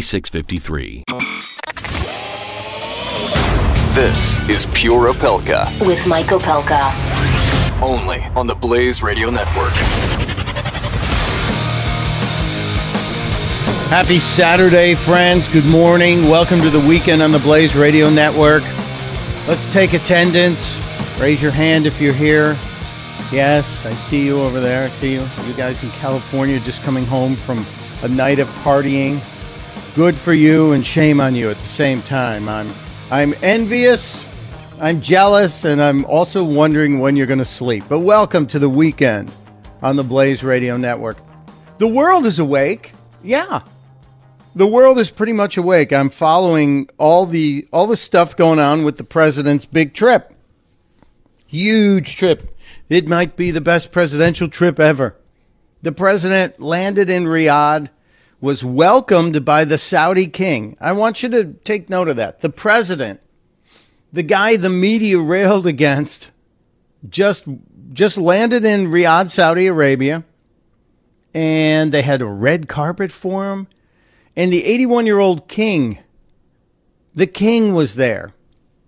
4653. 0.00 1.02
This 3.94 4.38
is 4.48 4.66
Pure 4.66 5.12
Opelka. 5.12 5.84
With 5.84 6.06
Mike 6.06 6.26
Opelka. 6.26 6.92
Only 7.82 8.20
on 8.36 8.46
the 8.46 8.54
Blaze 8.54 9.02
Radio 9.02 9.28
Network. 9.30 9.72
Happy 13.90 14.20
Saturday, 14.20 14.94
friends. 14.94 15.48
Good 15.48 15.66
morning. 15.66 16.28
Welcome 16.28 16.60
to 16.60 16.70
the 16.70 16.86
weekend 16.86 17.20
on 17.20 17.32
the 17.32 17.40
Blaze 17.40 17.74
Radio 17.74 18.08
Network. 18.08 18.62
Let's 19.48 19.66
take 19.72 19.94
attendance. 19.94 20.80
Raise 21.18 21.42
your 21.42 21.50
hand 21.50 21.86
if 21.86 22.00
you're 22.00 22.14
here. 22.14 22.56
Yes, 23.32 23.84
I 23.84 23.94
see 23.94 24.24
you 24.24 24.40
over 24.40 24.60
there. 24.60 24.84
I 24.84 24.90
see 24.90 25.14
you. 25.14 25.26
You 25.44 25.54
guys 25.54 25.82
in 25.82 25.90
California 25.90 26.60
just 26.60 26.84
coming 26.84 27.04
home 27.04 27.34
from 27.34 27.66
a 28.04 28.08
night 28.08 28.38
of 28.38 28.46
partying 28.62 29.20
good 29.98 30.14
for 30.14 30.32
you 30.32 30.74
and 30.74 30.86
shame 30.86 31.20
on 31.20 31.34
you 31.34 31.50
at 31.50 31.58
the 31.58 31.66
same 31.66 32.00
time. 32.02 32.48
I'm 32.48 32.72
I'm 33.10 33.34
envious, 33.42 34.24
I'm 34.80 35.00
jealous, 35.00 35.64
and 35.64 35.82
I'm 35.82 36.04
also 36.04 36.44
wondering 36.44 37.00
when 37.00 37.16
you're 37.16 37.26
going 37.26 37.40
to 37.40 37.44
sleep. 37.44 37.82
But 37.88 37.98
welcome 37.98 38.46
to 38.46 38.60
the 38.60 38.68
weekend 38.68 39.28
on 39.82 39.96
the 39.96 40.04
Blaze 40.04 40.44
Radio 40.44 40.76
Network. 40.76 41.16
The 41.78 41.88
world 41.88 42.26
is 42.26 42.38
awake. 42.38 42.92
Yeah. 43.24 43.62
The 44.54 44.68
world 44.68 45.00
is 45.00 45.10
pretty 45.10 45.32
much 45.32 45.56
awake. 45.56 45.92
I'm 45.92 46.10
following 46.10 46.88
all 46.96 47.26
the 47.26 47.66
all 47.72 47.88
the 47.88 47.96
stuff 47.96 48.36
going 48.36 48.60
on 48.60 48.84
with 48.84 48.98
the 48.98 49.04
president's 49.04 49.66
big 49.66 49.94
trip. 49.94 50.32
Huge 51.48 52.14
trip. 52.14 52.56
It 52.88 53.08
might 53.08 53.34
be 53.34 53.50
the 53.50 53.60
best 53.60 53.90
presidential 53.90 54.46
trip 54.46 54.78
ever. 54.78 55.16
The 55.82 55.90
president 55.90 56.60
landed 56.60 57.10
in 57.10 57.24
Riyadh 57.24 57.88
was 58.40 58.64
welcomed 58.64 59.44
by 59.44 59.64
the 59.64 59.78
Saudi 59.78 60.26
king. 60.26 60.76
I 60.80 60.92
want 60.92 61.22
you 61.22 61.28
to 61.30 61.44
take 61.64 61.90
note 61.90 62.08
of 62.08 62.16
that. 62.16 62.40
The 62.40 62.50
president, 62.50 63.20
the 64.12 64.22
guy 64.22 64.56
the 64.56 64.70
media 64.70 65.18
railed 65.20 65.66
against, 65.66 66.30
just 67.08 67.44
just 67.92 68.18
landed 68.18 68.64
in 68.64 68.88
Riyadh, 68.88 69.30
Saudi 69.30 69.66
Arabia, 69.66 70.24
and 71.34 71.90
they 71.90 72.02
had 72.02 72.22
a 72.22 72.26
red 72.26 72.68
carpet 72.68 73.10
for 73.10 73.52
him. 73.52 73.66
And 74.36 74.52
the 74.52 74.64
81 74.64 75.06
year 75.06 75.18
old 75.18 75.48
king, 75.48 75.98
the 77.14 77.26
king 77.26 77.74
was 77.74 77.96
there. 77.96 78.30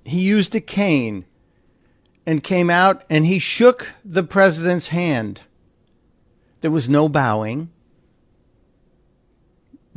He 0.04 0.20
used 0.20 0.54
a 0.54 0.60
cane 0.60 1.24
and 2.26 2.44
came 2.44 2.70
out 2.70 3.02
and 3.10 3.26
he 3.26 3.38
shook 3.38 3.94
the 4.04 4.22
president's 4.22 4.88
hand. 4.88 5.42
There 6.60 6.70
was 6.70 6.88
no 6.88 7.08
bowing. 7.08 7.70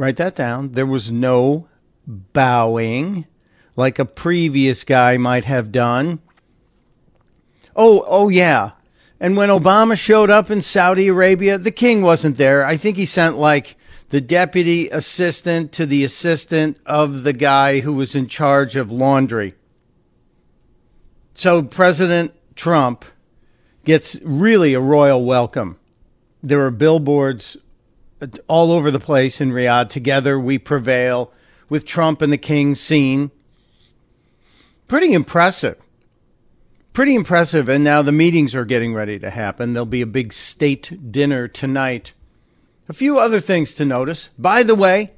Write 0.04 0.18
that 0.18 0.36
down. 0.36 0.74
There 0.74 0.86
was 0.86 1.10
no 1.10 1.70
bowing 2.06 3.26
like 3.78 4.00
a 4.00 4.04
previous 4.04 4.84
guy 4.84 5.16
might 5.16 5.46
have 5.46 5.72
done. 5.72 6.20
Oh, 7.74 8.04
oh 8.06 8.28
yeah. 8.28 8.72
And 9.22 9.38
when 9.38 9.48
Obama 9.48 9.98
showed 9.98 10.30
up 10.30 10.52
in 10.52 10.62
Saudi 10.62 11.08
Arabia, 11.08 11.58
the 11.58 11.72
king 11.72 12.02
wasn't 12.02 12.36
there. 12.36 12.66
I 12.66 12.76
think 12.76 12.98
he 12.98 13.06
sent 13.06 13.38
like 13.38 13.78
the 14.10 14.20
deputy 14.20 14.90
assistant 14.90 15.72
to 15.72 15.86
the 15.86 16.04
assistant 16.04 16.80
of 16.86 17.24
the 17.24 17.32
guy 17.32 17.80
who 17.80 17.94
was 17.94 18.14
in 18.14 18.28
charge 18.28 18.76
of 18.76 18.92
laundry. 18.92 19.56
So 21.34 21.64
President 21.64 22.34
Trump 22.58 23.06
gets 23.86 24.20
really 24.22 24.74
a 24.74 24.82
royal 24.82 25.24
welcome. 25.24 25.80
There 26.44 26.66
are 26.66 26.72
billboards 26.72 27.56
all 28.48 28.72
over 28.72 28.92
the 28.92 29.00
place 29.00 29.42
in 29.42 29.52
Riyadh. 29.52 29.90
Together 29.90 30.40
we 30.40 30.58
prevail 30.58 31.32
with 31.70 31.86
Trump 31.86 32.22
and 32.22 32.32
the 32.32 32.38
King 32.38 32.76
seen. 32.76 33.32
Pretty 34.88 35.14
impressive. 35.14 35.78
Pretty 36.92 37.16
impressive. 37.16 37.68
And 37.70 37.84
now 37.84 38.02
the 38.02 38.12
meetings 38.12 38.54
are 38.54 38.66
getting 38.66 38.94
ready 38.94 39.18
to 39.20 39.30
happen. 39.30 39.74
There'll 39.74 39.86
be 39.86 40.02
a 40.02 40.06
big 40.06 40.34
state 40.34 41.12
dinner 41.12 41.48
tonight. 41.48 42.14
A 42.88 42.94
few 42.94 43.18
other 43.18 43.40
things 43.40 43.74
to 43.76 43.86
notice. 43.86 44.30
By 44.38 44.62
the 44.64 44.76
way, 44.76 45.14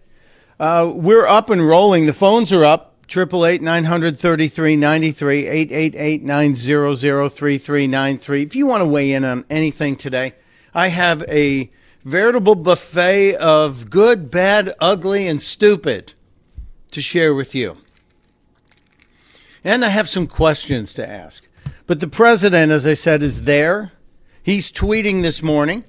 uh, 0.59 0.89
we're 0.93 1.25
up 1.25 1.49
and 1.49 1.67
rolling. 1.67 2.05
The 2.05 2.13
phones 2.13 2.53
are 2.53 2.63
up. 2.63 2.93
Triple 3.07 3.45
eight 3.45 3.61
nine 3.61 3.83
hundred 3.83 4.17
thirty 4.17 4.47
three 4.47 4.75
ninety 4.75 5.11
three 5.11 5.45
eight 5.47 5.71
eight 5.71 5.93
eight 5.95 6.23
nine 6.23 6.55
zero 6.55 6.95
zero 6.95 7.29
three 7.29 7.59
three 7.59 7.85
nine 7.85 8.17
three. 8.17 8.41
If 8.41 8.55
you 8.55 8.65
want 8.65 8.81
to 8.81 8.87
weigh 8.87 9.13
in 9.13 9.23
on 9.23 9.45
anything 9.47 9.95
today, 9.95 10.33
I 10.73 10.87
have 10.87 11.21
a 11.23 11.69
veritable 12.05 12.55
buffet 12.55 13.35
of 13.35 13.89
good, 13.89 14.31
bad, 14.31 14.73
ugly, 14.79 15.27
and 15.27 15.41
stupid 15.41 16.13
to 16.91 17.01
share 17.01 17.33
with 17.33 17.53
you. 17.53 17.77
And 19.63 19.83
I 19.83 19.89
have 19.89 20.07
some 20.07 20.27
questions 20.27 20.93
to 20.93 21.09
ask. 21.09 21.43
But 21.87 21.99
the 21.99 22.07
president, 22.07 22.71
as 22.71 22.85
I 22.85 22.93
said, 22.93 23.23
is 23.23 23.41
there. 23.41 23.91
He's 24.43 24.71
tweeting 24.71 25.23
this 25.23 25.41
morning. 25.41 25.83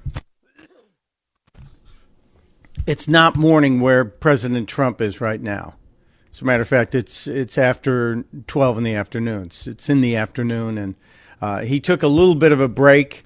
It's 2.87 3.07
not 3.07 3.37
morning 3.37 3.81
where 3.81 4.05
President 4.05 4.69
Trump 4.69 5.01
is 5.03 5.21
right 5.21 5.41
now. 5.41 5.75
As 6.33 6.41
a 6.41 6.45
matter 6.45 6.63
of 6.63 6.69
fact, 6.69 6.95
it's 6.95 7.27
it's 7.27 7.59
after 7.59 8.25
twelve 8.47 8.79
in 8.79 8.85
the 8.85 8.95
afternoon. 8.95 9.47
It's, 9.47 9.67
it's 9.67 9.89
in 9.89 10.03
the 10.03 10.17
afternoon, 10.17 10.79
and 10.79 10.95
uh, 11.41 11.61
he 11.61 11.81
took 11.81 12.03
a 12.03 12.09
little 12.09 12.35
bit 12.35 12.53
of 12.53 12.61
a 12.61 12.69
break 12.69 13.26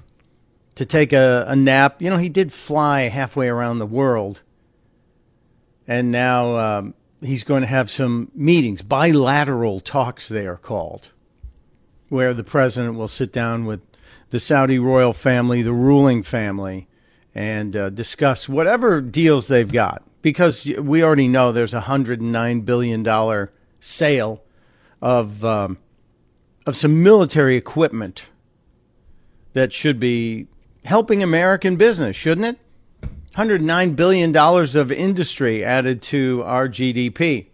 to 0.75 0.85
take 0.85 1.13
a, 1.13 1.45
a 1.49 1.57
nap. 1.57 2.01
You 2.01 2.11
know, 2.11 2.17
he 2.17 2.29
did 2.29 2.53
fly 2.53 3.03
halfway 3.03 3.49
around 3.49 3.79
the 3.79 3.87
world. 3.87 4.43
And 5.87 6.11
now 6.11 6.57
um, 6.57 6.95
he's 7.21 7.45
going 7.45 7.63
to 7.63 7.67
have 7.67 7.91
some 7.91 8.31
meetings, 8.35 8.83
bilateral 8.83 9.81
talks, 9.81 10.29
they 10.29 10.47
are 10.47 10.57
called, 10.57 11.13
where 12.09 12.33
the 12.33 12.45
president 12.45 12.97
will 12.97 13.09
sit 13.09 13.33
down 13.33 13.65
with 13.65 13.81
the 14.31 14.41
Saudi 14.41 14.79
royal 14.79 15.13
family, 15.13 15.63
the 15.63 15.73
ruling 15.73 16.23
family, 16.23 16.87
and 17.35 17.77
uh, 17.77 17.91
discuss 17.91 18.49
whatever 18.49 19.01
deals 19.01 19.49
they've 19.49 19.71
got. 19.71 20.03
Because 20.23 20.67
we 20.79 21.03
already 21.03 21.29
know 21.29 21.51
there's 21.51 21.75
a 21.75 21.83
$109 21.83 22.65
billion 22.65 23.49
sale 23.81 24.43
of, 25.01 25.45
um, 25.45 25.79
of 26.67 26.77
some 26.77 27.03
military 27.03 27.57
equipment 27.57 28.27
that 29.55 29.73
should 29.73 29.99
be 29.99 30.47
helping 30.85 31.23
American 31.23 31.77
business, 31.77 32.17
shouldn't 32.17 32.47
it? 32.47 32.59
$109 33.35 33.97
billion 33.97 34.37
of 34.37 34.93
industry 34.93 35.65
added 35.65 36.03
to 36.03 36.43
our 36.45 36.69
GDP. 36.69 37.47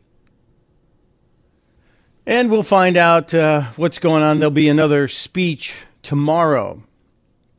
And 2.27 2.51
we'll 2.51 2.63
find 2.63 2.97
out 2.97 3.33
uh, 3.33 3.63
what's 3.77 3.99
going 3.99 4.23
on. 4.23 4.39
There'll 4.39 4.51
be 4.51 4.69
another 4.69 5.07
speech 5.07 5.85
tomorrow 6.03 6.83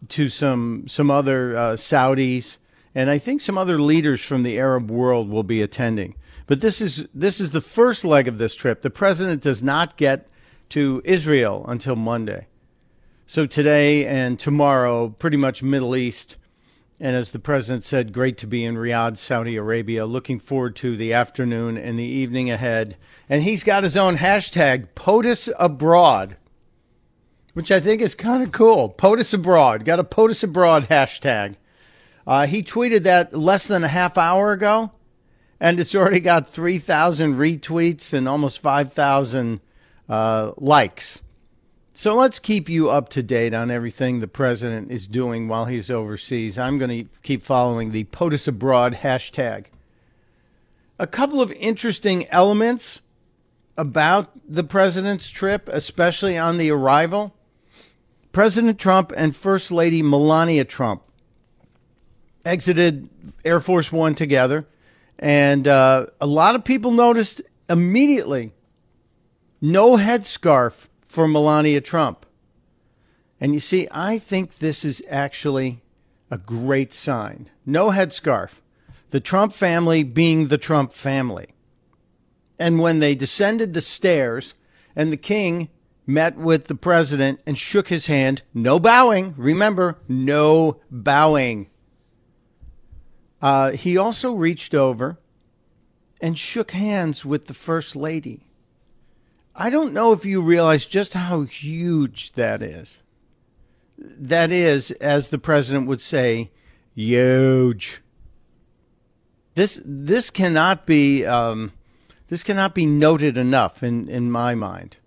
to 0.10 0.30
some 0.30 0.88
some 0.88 1.10
other 1.10 1.56
uh, 1.56 1.74
Saudis, 1.74 2.58
and 2.94 3.10
I 3.10 3.18
think 3.18 3.42
some 3.42 3.58
other 3.58 3.80
leaders 3.80 4.22
from 4.22 4.44
the 4.44 4.60
Arab 4.60 4.92
world 4.92 5.30
will 5.30 5.44
be 5.44 5.62
attending. 5.62 6.16
But 6.48 6.62
this 6.62 6.82
is 6.82 7.08
this 7.14 7.40
is 7.40 7.52
the 7.52 7.62
first 7.62 8.04
leg 8.04 8.28
of 8.28 8.40
this 8.40 8.56
trip. 8.56 8.82
The 8.82 8.90
president 8.90 9.42
does 9.42 9.64
not 9.64 9.96
get 9.96 10.28
to 10.70 11.02
Israel 11.06 11.66
until 11.68 11.96
Monday. 11.96 12.48
So 13.30 13.46
today 13.46 14.06
and 14.06 14.40
tomorrow, 14.40 15.10
pretty 15.10 15.36
much 15.36 15.62
Middle 15.62 15.98
East. 15.98 16.38
And 16.98 17.14
as 17.14 17.34
the 17.34 17.40
president 17.40 17.84
said, 17.84 18.14
great 18.14 18.38
to 18.38 18.48
be 18.48 18.64
in 18.64 18.78
Riyadh, 18.78 19.18
Saudi 19.18 19.58
Arabia. 19.58 20.06
Looking 20.06 20.40
forward 20.40 20.78
to 20.78 20.96
the 20.96 21.12
afternoon 21.12 21.78
and 21.78 22.00
the 22.00 22.06
evening 22.06 22.50
ahead. 22.50 22.96
And 23.28 23.44
he's 23.44 23.66
got 23.66 23.84
his 23.84 23.98
own 23.98 24.16
hashtag, 24.16 24.88
POTUS 24.96 25.50
Abroad, 25.60 26.38
which 27.52 27.70
I 27.70 27.82
think 27.82 28.02
is 28.02 28.16
kind 28.16 28.44
of 28.44 28.54
cool. 28.54 28.88
POTUS 28.92 29.34
Abroad. 29.34 29.84
Got 29.84 30.00
a 30.00 30.06
POTUS 30.06 30.46
Abroad 30.46 30.88
hashtag. 30.88 31.56
Uh, 32.26 32.48
he 32.48 32.64
tweeted 32.64 33.04
that 33.04 33.34
less 33.34 33.68
than 33.68 33.84
a 33.84 33.90
half 33.90 34.18
hour 34.18 34.54
ago, 34.54 34.94
and 35.60 35.82
it's 35.82 35.94
already 35.94 36.22
got 36.22 36.48
3,000 36.48 37.36
retweets 37.36 38.14
and 38.14 38.26
almost 38.30 38.60
5,000 38.60 39.60
uh, 40.08 40.54
likes. 40.56 41.22
So 41.98 42.14
let's 42.14 42.38
keep 42.38 42.70
you 42.70 42.92
up 42.92 43.10
to 43.10 43.24
date 43.24 43.56
on 43.56 43.72
everything 43.72 44.20
the 44.20 44.28
president 44.28 44.92
is 44.92 45.08
doing 45.08 45.48
while 45.48 45.66
he's 45.66 45.90
overseas. 45.90 46.56
I'm 46.56 46.78
going 46.78 46.92
to 47.06 47.10
keep 47.24 47.42
following 47.42 47.90
the 47.90 48.04
POTUS 48.04 48.48
Abroad 48.48 48.98
hashtag. 49.02 49.66
A 51.00 51.08
couple 51.08 51.42
of 51.42 51.52
interesting 51.54 52.30
elements 52.30 53.00
about 53.76 54.30
the 54.48 54.64
president's 54.64 55.28
trip, 55.28 55.68
especially 55.74 56.38
on 56.38 56.60
the 56.60 56.70
arrival. 56.70 57.34
President 58.32 58.78
Trump 58.78 59.12
and 59.18 59.36
First 59.36 59.72
Lady 59.72 60.04
Melania 60.04 60.66
Trump 60.66 61.02
exited 62.46 63.10
Air 63.44 63.60
Force 63.60 63.92
One 63.92 64.14
together, 64.14 64.68
and 65.18 65.68
uh, 65.68 66.06
a 66.22 66.28
lot 66.28 66.54
of 66.54 66.64
people 66.64 66.92
noticed 66.92 67.42
immediately 67.68 68.54
no 69.60 69.98
headscarf 69.98 70.90
for 71.08 71.28
Melania 71.28 71.82
Trump. 71.82 72.26
And 73.40 73.54
you 73.54 73.60
see, 73.60 73.88
I 73.92 74.18
think 74.20 74.58
this 74.58 74.84
is 74.84 75.04
actually 75.10 75.82
a 76.30 76.38
great 76.38 76.94
sign. 76.94 77.50
No 77.66 77.92
headscarf. 77.92 78.62
The 79.10 79.20
Trump 79.20 79.54
family 79.54 80.04
being 80.04 80.48
the 80.48 80.58
Trump 80.58 80.92
family. 80.92 81.48
And 82.60 82.80
when 82.80 83.00
they 83.00 83.16
descended 83.16 83.74
the 83.74 83.82
stairs 83.82 84.56
and 84.96 85.12
the 85.12 85.18
king 85.18 85.70
met 86.06 86.38
with 86.38 86.66
the 86.66 86.76
president 86.76 87.40
and 87.46 87.58
shook 87.58 87.90
his 87.90 88.08
hand, 88.08 88.42
no 88.54 88.80
bowing. 88.80 89.34
Remember, 89.38 90.00
no 90.08 90.80
bowing. 90.90 91.70
Uh, 93.42 93.72
he 93.72 93.98
also 93.98 94.34
reached 94.34 94.74
over 94.74 95.20
and 96.20 96.38
shook 96.38 96.72
hands 96.72 97.24
with 97.24 97.46
the 97.46 97.54
first 97.54 97.96
lady. 97.96 98.47
I 99.60 99.72
don't 99.72 99.92
know 99.92 100.12
if 100.12 100.24
you 100.24 100.42
realize 100.42 100.86
just 100.86 101.16
how 101.16 101.42
huge 101.42 102.34
that 102.34 102.62
is. 102.62 103.02
That 103.98 104.52
is, 104.52 104.92
as 104.92 105.30
the 105.30 105.40
president 105.40 105.88
would 105.88 106.02
say, 106.02 106.52
huge. 106.94 108.02
This 109.56 109.82
this 109.84 110.30
cannot 110.30 110.86
be 110.86 111.26
um, 111.26 111.72
this 112.28 112.44
cannot 112.44 112.76
be 112.76 112.86
noted 112.86 113.36
enough 113.36 113.82
in, 113.82 114.08
in 114.08 114.30
my 114.30 114.54
mind. 114.54 114.98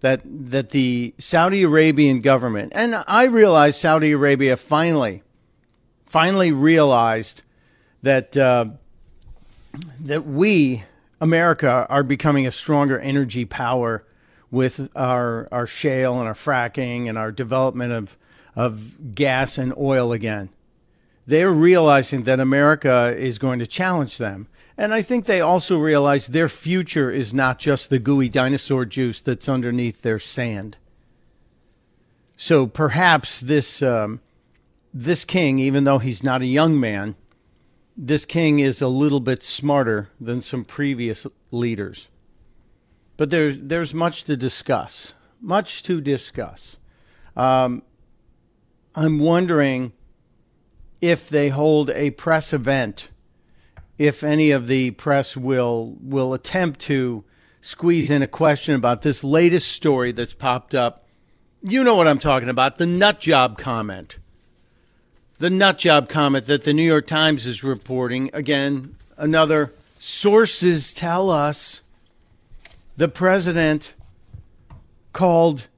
That 0.00 0.22
that 0.24 0.70
the 0.70 1.14
Saudi 1.18 1.62
Arabian 1.62 2.22
government 2.22 2.72
and 2.74 3.04
I 3.06 3.24
realize 3.24 3.78
Saudi 3.78 4.12
Arabia 4.12 4.56
finally 4.56 5.22
finally 6.06 6.52
realized 6.52 7.42
that 8.02 8.34
uh, 8.38 8.66
that 10.00 10.24
we 10.24 10.84
America 11.24 11.86
are 11.88 12.02
becoming 12.02 12.46
a 12.46 12.52
stronger 12.52 12.98
energy 12.98 13.46
power 13.46 14.04
with 14.50 14.90
our 14.94 15.48
our 15.50 15.66
shale 15.66 16.18
and 16.18 16.28
our 16.28 16.34
fracking 16.34 17.08
and 17.08 17.16
our 17.16 17.32
development 17.32 17.94
of 17.94 18.18
of 18.54 19.14
gas 19.14 19.56
and 19.56 19.72
oil 19.78 20.12
again. 20.12 20.50
They're 21.26 21.50
realizing 21.50 22.24
that 22.24 22.40
America 22.40 23.14
is 23.16 23.38
going 23.38 23.58
to 23.60 23.66
challenge 23.66 24.18
them. 24.18 24.48
And 24.76 24.92
I 24.92 25.00
think 25.00 25.24
they 25.24 25.40
also 25.40 25.78
realize 25.78 26.26
their 26.26 26.50
future 26.50 27.10
is 27.10 27.32
not 27.32 27.58
just 27.58 27.88
the 27.88 27.98
gooey 27.98 28.28
dinosaur 28.28 28.84
juice 28.84 29.22
that's 29.22 29.48
underneath 29.48 30.02
their 30.02 30.18
sand. 30.18 30.76
So 32.36 32.66
perhaps 32.66 33.40
this 33.40 33.80
um, 33.80 34.20
this 34.92 35.24
king, 35.24 35.58
even 35.58 35.84
though 35.84 36.00
he's 36.00 36.22
not 36.22 36.42
a 36.42 36.46
young 36.60 36.78
man, 36.78 37.14
this 37.96 38.24
king 38.24 38.58
is 38.58 38.82
a 38.82 38.88
little 38.88 39.20
bit 39.20 39.42
smarter 39.42 40.10
than 40.20 40.40
some 40.40 40.64
previous 40.64 41.26
leaders. 41.50 42.08
But 43.16 43.30
there's 43.30 43.58
there's 43.58 43.94
much 43.94 44.24
to 44.24 44.36
discuss. 44.36 45.14
Much 45.40 45.82
to 45.84 46.00
discuss. 46.00 46.78
Um, 47.36 47.82
I'm 48.94 49.18
wondering 49.18 49.92
if 51.00 51.28
they 51.28 51.50
hold 51.50 51.90
a 51.90 52.10
press 52.10 52.52
event, 52.52 53.10
if 53.98 54.24
any 54.24 54.50
of 54.50 54.66
the 54.66 54.92
press 54.92 55.36
will 55.36 55.96
will 56.00 56.34
attempt 56.34 56.80
to 56.80 57.24
squeeze 57.60 58.10
in 58.10 58.22
a 58.22 58.26
question 58.26 58.74
about 58.74 59.02
this 59.02 59.22
latest 59.22 59.70
story 59.70 60.12
that's 60.12 60.34
popped 60.34 60.74
up. 60.74 61.06
You 61.62 61.84
know 61.84 61.94
what 61.94 62.08
I'm 62.08 62.18
talking 62.18 62.48
about, 62.48 62.78
the 62.78 62.86
nut 62.86 63.20
job 63.20 63.56
comment 63.56 64.18
the 65.38 65.50
nut 65.50 65.78
job 65.78 66.08
comment 66.08 66.46
that 66.46 66.64
the 66.64 66.72
New 66.72 66.82
York 66.82 67.06
Times 67.06 67.46
is 67.46 67.64
reporting. 67.64 68.30
Again, 68.32 68.96
another 69.16 69.72
sources 69.98 70.94
tell 70.94 71.30
us 71.30 71.82
the 72.96 73.08
president 73.08 73.94
called 75.12 75.68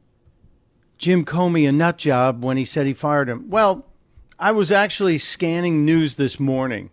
Jim 0.98 1.24
Comey 1.24 1.68
a 1.68 1.72
nut 1.72 1.98
job 1.98 2.44
when 2.44 2.56
he 2.56 2.64
said 2.64 2.86
he 2.86 2.94
fired 2.94 3.28
him. 3.28 3.48
Well, 3.48 3.86
I 4.38 4.52
was 4.52 4.70
actually 4.70 5.18
scanning 5.18 5.84
news 5.84 6.16
this 6.16 6.38
morning 6.38 6.90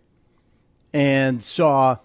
and 0.92 1.42
saw 1.42 1.98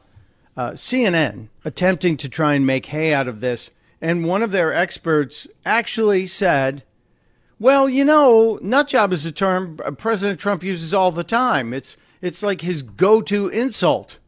uh, 0.57 0.71
CNN 0.71 1.47
attempting 1.63 2.17
to 2.17 2.27
try 2.27 2.55
and 2.55 2.65
make 2.65 2.87
hay 2.87 3.13
out 3.13 3.27
of 3.27 3.39
this. 3.39 3.69
And 4.01 4.25
one 4.25 4.43
of 4.43 4.51
their 4.51 4.73
experts 4.73 5.47
actually 5.65 6.25
said 6.25 6.83
well, 7.59 7.89
you 7.89 8.05
know, 8.05 8.57
nut 8.61 8.87
job 8.87 9.11
is 9.11 9.25
a 9.25 9.31
term 9.31 9.77
President 9.97 10.39
Trump 10.39 10.63
uses 10.63 10.93
all 10.93 11.11
the 11.11 11.23
time. 11.23 11.73
It's 11.73 11.97
it's 12.21 12.41
like 12.41 12.61
his 12.61 12.81
go-to 12.83 13.47
insult. 13.47 14.19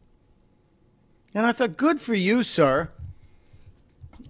And 1.34 1.46
I 1.46 1.52
thought, 1.52 1.76
good 1.76 2.00
for 2.00 2.14
you, 2.14 2.42
sir. 2.42 2.90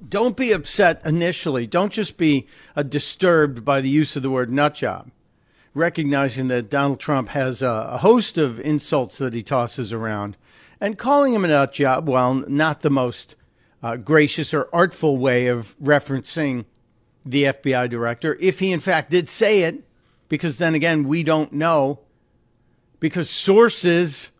Don't 0.08 0.36
be 0.36 0.52
upset 0.52 1.00
initially. 1.04 1.66
Don't 1.66 1.92
just 1.92 2.16
be 2.16 2.46
uh, 2.76 2.82
disturbed 2.82 3.64
by 3.64 3.80
the 3.80 3.88
use 3.88 4.14
of 4.16 4.22
the 4.22 4.30
word 4.30 4.50
nut 4.50 4.74
job. 4.74 5.10
Recognizing 5.74 6.48
that 6.48 6.70
Donald 6.70 7.00
Trump 7.00 7.30
has 7.30 7.62
a, 7.62 7.88
a 7.92 7.98
host 7.98 8.36
of 8.36 8.60
insults 8.60 9.18
that 9.18 9.34
he 9.34 9.42
tosses 9.42 9.92
around, 9.92 10.36
and 10.80 10.98
calling 10.98 11.34
him 11.34 11.44
a 11.44 11.48
nut 11.48 11.72
job, 11.72 12.08
while 12.08 12.34
not 12.34 12.82
the 12.82 12.90
most 12.90 13.36
uh, 13.82 13.96
gracious 13.96 14.52
or 14.52 14.68
artful 14.72 15.16
way 15.16 15.46
of 15.46 15.76
referencing 15.78 16.66
the 17.24 17.44
FBI 17.44 17.88
director, 17.88 18.36
if 18.40 18.58
he 18.58 18.72
in 18.72 18.80
fact 18.80 19.10
did 19.10 19.28
say 19.28 19.62
it, 19.62 19.84
because 20.28 20.58
then 20.58 20.74
again, 20.74 21.04
we 21.04 21.22
don't 21.22 21.52
know, 21.52 22.00
because 23.00 23.28
sources, 23.28 24.30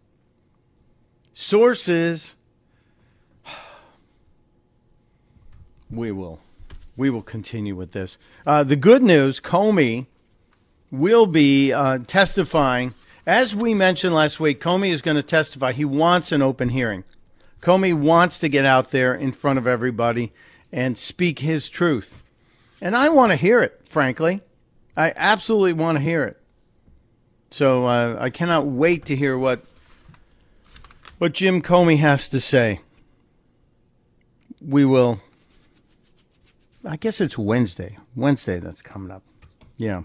sources, 1.32 2.34
we 5.90 6.10
will, 6.10 6.40
we 6.96 7.10
will 7.10 7.22
continue 7.22 7.74
with 7.76 7.92
this. 7.92 8.18
Uh, 8.46 8.62
the 8.62 8.76
good 8.76 9.02
news, 9.02 9.40
Comey 9.40 10.06
will 10.90 11.26
be 11.26 11.72
uh, 11.72 11.98
testifying. 12.06 12.94
As 13.26 13.54
we 13.54 13.74
mentioned 13.74 14.14
last 14.14 14.40
week, 14.40 14.60
Comey 14.60 14.90
is 14.90 15.02
going 15.02 15.16
to 15.16 15.22
testify. 15.22 15.72
He 15.72 15.84
wants 15.84 16.32
an 16.32 16.42
open 16.42 16.70
hearing. 16.70 17.04
Comey 17.60 17.94
wants 17.94 18.38
to 18.38 18.48
get 18.48 18.64
out 18.64 18.90
there 18.90 19.14
in 19.14 19.32
front 19.32 19.58
of 19.58 19.66
everybody 19.66 20.32
and 20.72 20.98
speak 20.98 21.38
his 21.38 21.70
truth. 21.70 22.21
And 22.82 22.96
I 22.96 23.10
want 23.10 23.30
to 23.30 23.36
hear 23.36 23.60
it, 23.60 23.80
frankly. 23.84 24.40
I 24.96 25.12
absolutely 25.14 25.72
want 25.72 25.98
to 25.98 26.02
hear 26.02 26.24
it. 26.24 26.36
So 27.52 27.86
uh, 27.86 28.16
I 28.18 28.28
cannot 28.28 28.66
wait 28.66 29.04
to 29.06 29.14
hear 29.14 29.38
what 29.38 29.64
what 31.18 31.32
Jim 31.32 31.62
Comey 31.62 31.98
has 31.98 32.26
to 32.28 32.40
say. 32.40 32.80
We 34.60 34.84
will. 34.84 35.20
I 36.84 36.96
guess 36.96 37.20
it's 37.20 37.38
Wednesday. 37.38 37.98
Wednesday 38.16 38.58
that's 38.58 38.82
coming 38.82 39.12
up. 39.12 39.22
Yeah. 39.76 40.02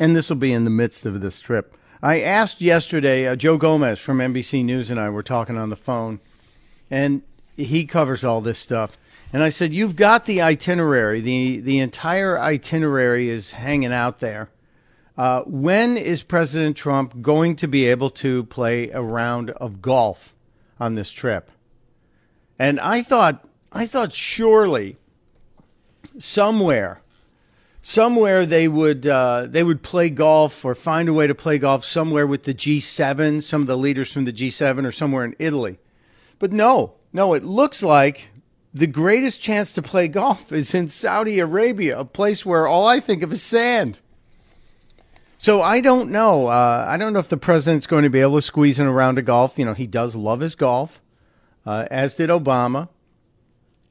And 0.00 0.16
this 0.16 0.30
will 0.30 0.36
be 0.36 0.54
in 0.54 0.64
the 0.64 0.70
midst 0.70 1.04
of 1.04 1.20
this 1.20 1.40
trip. 1.40 1.76
I 2.02 2.22
asked 2.22 2.62
yesterday, 2.62 3.26
uh, 3.26 3.36
Joe 3.36 3.58
Gomez 3.58 3.98
from 3.98 4.18
NBC 4.18 4.64
News 4.64 4.90
and 4.90 4.98
I 4.98 5.10
were 5.10 5.22
talking 5.22 5.58
on 5.58 5.68
the 5.68 5.76
phone, 5.76 6.20
and 6.90 7.22
he 7.54 7.84
covers 7.84 8.24
all 8.24 8.40
this 8.40 8.58
stuff. 8.58 8.96
And 9.34 9.42
I 9.42 9.48
said, 9.48 9.74
You've 9.74 9.96
got 9.96 10.26
the 10.26 10.40
itinerary. 10.40 11.20
The, 11.20 11.58
the 11.58 11.80
entire 11.80 12.38
itinerary 12.38 13.28
is 13.28 13.50
hanging 13.50 13.92
out 13.92 14.20
there. 14.20 14.48
Uh, 15.18 15.42
when 15.42 15.96
is 15.96 16.22
President 16.22 16.76
Trump 16.76 17.20
going 17.20 17.56
to 17.56 17.66
be 17.66 17.88
able 17.88 18.10
to 18.10 18.44
play 18.44 18.90
a 18.90 19.02
round 19.02 19.50
of 19.50 19.82
golf 19.82 20.36
on 20.78 20.94
this 20.94 21.10
trip? 21.10 21.50
And 22.60 22.78
I 22.78 23.02
thought, 23.02 23.44
I 23.72 23.86
thought 23.86 24.12
surely 24.12 24.98
somewhere 26.16 27.00
somewhere 27.82 28.46
they 28.46 28.68
would 28.68 29.04
uh, 29.04 29.48
they 29.48 29.64
would 29.64 29.82
play 29.82 30.10
golf 30.10 30.64
or 30.64 30.76
find 30.76 31.08
a 31.08 31.12
way 31.12 31.26
to 31.26 31.34
play 31.34 31.58
golf 31.58 31.84
somewhere 31.84 32.26
with 32.26 32.44
the 32.44 32.54
G7, 32.54 33.42
some 33.42 33.62
of 33.62 33.66
the 33.66 33.76
leaders 33.76 34.12
from 34.12 34.26
the 34.26 34.32
G7, 34.32 34.86
or 34.86 34.92
somewhere 34.92 35.24
in 35.24 35.34
Italy. 35.40 35.80
But 36.38 36.52
no, 36.52 36.94
no, 37.12 37.34
it 37.34 37.44
looks 37.44 37.82
like 37.82 38.30
the 38.74 38.88
greatest 38.88 39.40
chance 39.40 39.72
to 39.72 39.80
play 39.80 40.08
golf 40.08 40.52
is 40.52 40.74
in 40.74 40.88
Saudi 40.88 41.38
Arabia, 41.38 42.00
a 42.00 42.04
place 42.04 42.44
where 42.44 42.66
all 42.66 42.88
I 42.88 42.98
think 42.98 43.22
of 43.22 43.32
is 43.32 43.40
sand. 43.40 44.00
So 45.36 45.62
I 45.62 45.80
don't 45.80 46.10
know. 46.10 46.48
Uh, 46.48 46.84
I 46.88 46.96
don't 46.96 47.12
know 47.12 47.20
if 47.20 47.28
the 47.28 47.36
president's 47.36 47.86
going 47.86 48.02
to 48.02 48.10
be 48.10 48.20
able 48.20 48.36
to 48.36 48.42
squeeze 48.42 48.80
in 48.80 48.86
a 48.86 48.92
round 48.92 49.18
of 49.18 49.26
golf. 49.26 49.58
You 49.58 49.64
know, 49.64 49.74
he 49.74 49.86
does 49.86 50.16
love 50.16 50.40
his 50.40 50.56
golf, 50.56 51.00
uh, 51.64 51.86
as 51.90 52.16
did 52.16 52.30
Obama. 52.30 52.88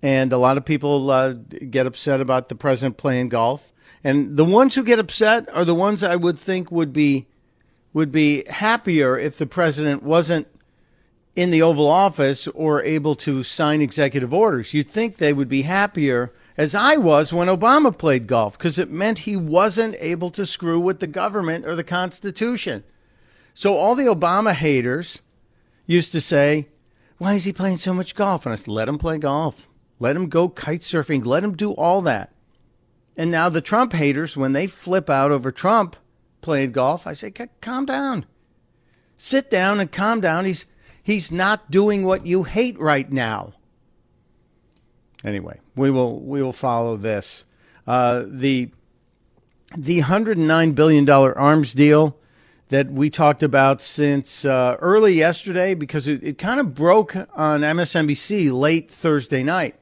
And 0.01 0.33
a 0.33 0.37
lot 0.37 0.57
of 0.57 0.65
people 0.65 1.09
uh, 1.09 1.31
get 1.31 1.87
upset 1.87 2.19
about 2.19 2.49
the 2.49 2.55
president 2.55 2.97
playing 2.97 3.29
golf. 3.29 3.71
And 4.03 4.35
the 4.35 4.43
ones 4.43 4.75
who 4.75 4.83
get 4.83 4.99
upset 4.99 5.47
are 5.53 5.63
the 5.63 5.75
ones 5.75 6.03
I 6.03 6.17
would 6.17 6.37
think 6.37 6.71
would 6.71 6.91
be 6.91 7.27
would 7.93 8.11
be 8.11 8.43
happier 8.49 9.17
if 9.17 9.37
the 9.37 9.45
president 9.45 10.03
wasn't 10.03 10.47
in 11.35 11.51
the 11.51 11.61
Oval 11.61 11.87
Office 11.87 12.47
or 12.47 12.83
able 12.83 13.15
to 13.15 13.43
sign 13.43 13.81
executive 13.81 14.33
orders. 14.33 14.73
You'd 14.73 14.89
think 14.89 15.17
they 15.17 15.33
would 15.33 15.49
be 15.49 15.63
happier 15.63 16.31
as 16.57 16.75
I 16.75 16.97
was 16.97 17.33
when 17.33 17.47
Obama 17.47 17.97
played 17.97 18.27
golf 18.27 18.57
because 18.57 18.77
it 18.77 18.91
meant 18.91 19.19
he 19.19 19.35
wasn't 19.35 19.95
able 19.99 20.29
to 20.31 20.45
screw 20.45 20.79
with 20.79 20.99
the 20.99 21.07
government 21.07 21.65
or 21.65 21.75
the 21.75 21.83
Constitution. 21.83 22.83
So 23.53 23.75
all 23.75 23.95
the 23.95 24.03
Obama 24.03 24.53
haters 24.53 25.21
used 25.85 26.11
to 26.11 26.21
say, 26.21 26.67
"Why 27.17 27.33
is 27.33 27.45
he 27.45 27.53
playing 27.53 27.77
so 27.77 27.93
much 27.93 28.15
golf?" 28.15 28.45
And 28.45 28.53
I 28.53 28.55
said, 28.55 28.67
"Let 28.67 28.87
him 28.87 28.97
play 28.97 29.17
golf. 29.17 29.67
Let 29.99 30.15
him 30.15 30.29
go 30.29 30.49
kite 30.49 30.81
surfing. 30.81 31.25
Let 31.25 31.43
him 31.43 31.55
do 31.55 31.71
all 31.71 32.01
that." 32.01 32.33
And 33.15 33.31
now 33.31 33.49
the 33.49 33.61
Trump 33.61 33.93
haters, 33.93 34.35
when 34.35 34.53
they 34.53 34.67
flip 34.67 35.09
out 35.09 35.31
over 35.31 35.51
Trump 35.51 35.95
playing 36.41 36.71
golf, 36.71 37.05
I 37.07 37.13
say, 37.13 37.31
calm 37.61 37.85
down. 37.85 38.25
Sit 39.17 39.49
down 39.49 39.79
and 39.79 39.91
calm 39.91 40.19
down. 40.19 40.45
He's, 40.45 40.65
he's 41.03 41.31
not 41.31 41.69
doing 41.69 42.03
what 42.03 42.25
you 42.25 42.43
hate 42.43 42.79
right 42.79 43.12
now. 43.12 43.53
Anyway, 45.24 45.60
we 45.75 45.91
will, 45.91 46.19
we 46.19 46.41
will 46.41 46.53
follow 46.53 46.98
this. 46.98 47.45
Uh, 47.86 48.24
the, 48.25 48.72
the 49.77 50.01
$109 50.01 50.75
billion 50.75 51.10
arms 51.10 51.74
deal 51.74 52.17
that 52.69 52.91
we 52.91 53.10
talked 53.10 53.43
about 53.43 53.81
since 53.81 54.45
uh, 54.45 54.77
early 54.79 55.13
yesterday 55.13 55.74
because 55.75 56.07
it, 56.07 56.24
it 56.24 56.38
kind 56.38 56.60
of 56.60 56.74
broke 56.74 57.15
on 57.15 57.62
MSNBC 57.62 58.51
late 58.51 58.89
Thursday 58.89 59.43
night 59.43 59.75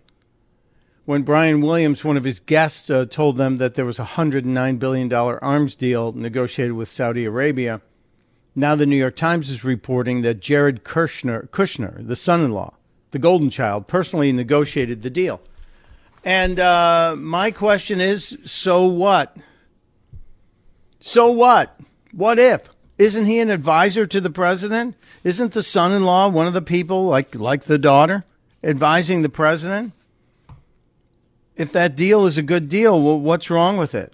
when 1.06 1.24
Brian 1.24 1.62
Williams, 1.62 2.04
one 2.04 2.18
of 2.18 2.24
his 2.24 2.40
guests, 2.40 2.90
uh, 2.90 3.06
told 3.06 3.38
them 3.38 3.58
that 3.58 3.75
there 3.75 3.86
was 3.86 4.00
a 4.00 4.04
$109 4.04 4.80
billion 4.80 5.12
arms 5.12 5.75
deal 5.75 6.12
negotiated 6.12 6.74
with 6.74 6.90
Saudi 6.90 7.25
Arabia. 7.25 7.82
Now 8.55 8.75
the 8.75 8.86
New 8.86 8.96
York 8.96 9.15
Times 9.15 9.50
is 9.50 9.63
reporting 9.63 10.22
that 10.22 10.39
Jared 10.39 10.84
Kushner, 10.84 11.48
Kushner 11.50 12.05
the 12.05 12.15
son 12.15 12.41
in 12.43 12.51
law, 12.51 12.74
the 13.12 13.20
golden 13.20 13.50
child, 13.50 13.88
personally 13.88 14.31
negotiated 14.31 15.01
the 15.01 15.10
deal. 15.10 15.41
And 16.24 16.60
uh, 16.60 17.15
my 17.17 17.51
question 17.51 18.00
is 18.00 18.38
so 18.43 18.86
what? 18.86 19.36
So 21.00 21.31
what? 21.31 21.79
What 22.12 22.38
if? 22.38 22.70
Isn't 22.98 23.25
he 23.25 23.39
an 23.39 23.50
advisor 23.50 24.05
to 24.05 24.22
the 24.22 24.29
president? 24.29 24.96
Isn't 25.24 25.53
the 25.53 25.63
son 25.63 25.91
in 25.91 26.03
law 26.03 26.29
one 26.29 26.46
of 26.48 26.53
the 26.53 26.62
people, 26.62 27.05
like, 27.05 27.34
like 27.34 27.63
the 27.63 27.79
daughter, 27.79 28.25
advising 28.63 29.22
the 29.22 29.29
president? 29.29 29.93
if 31.62 31.72
that 31.74 31.96
deal 31.96 32.25
is 32.25 32.38
a 32.38 32.43
good 32.43 32.70
deal, 32.70 33.00
well, 33.01 33.20
what's 33.20 33.50
wrong 33.50 33.77
with 33.77 33.93
it? 33.93 34.13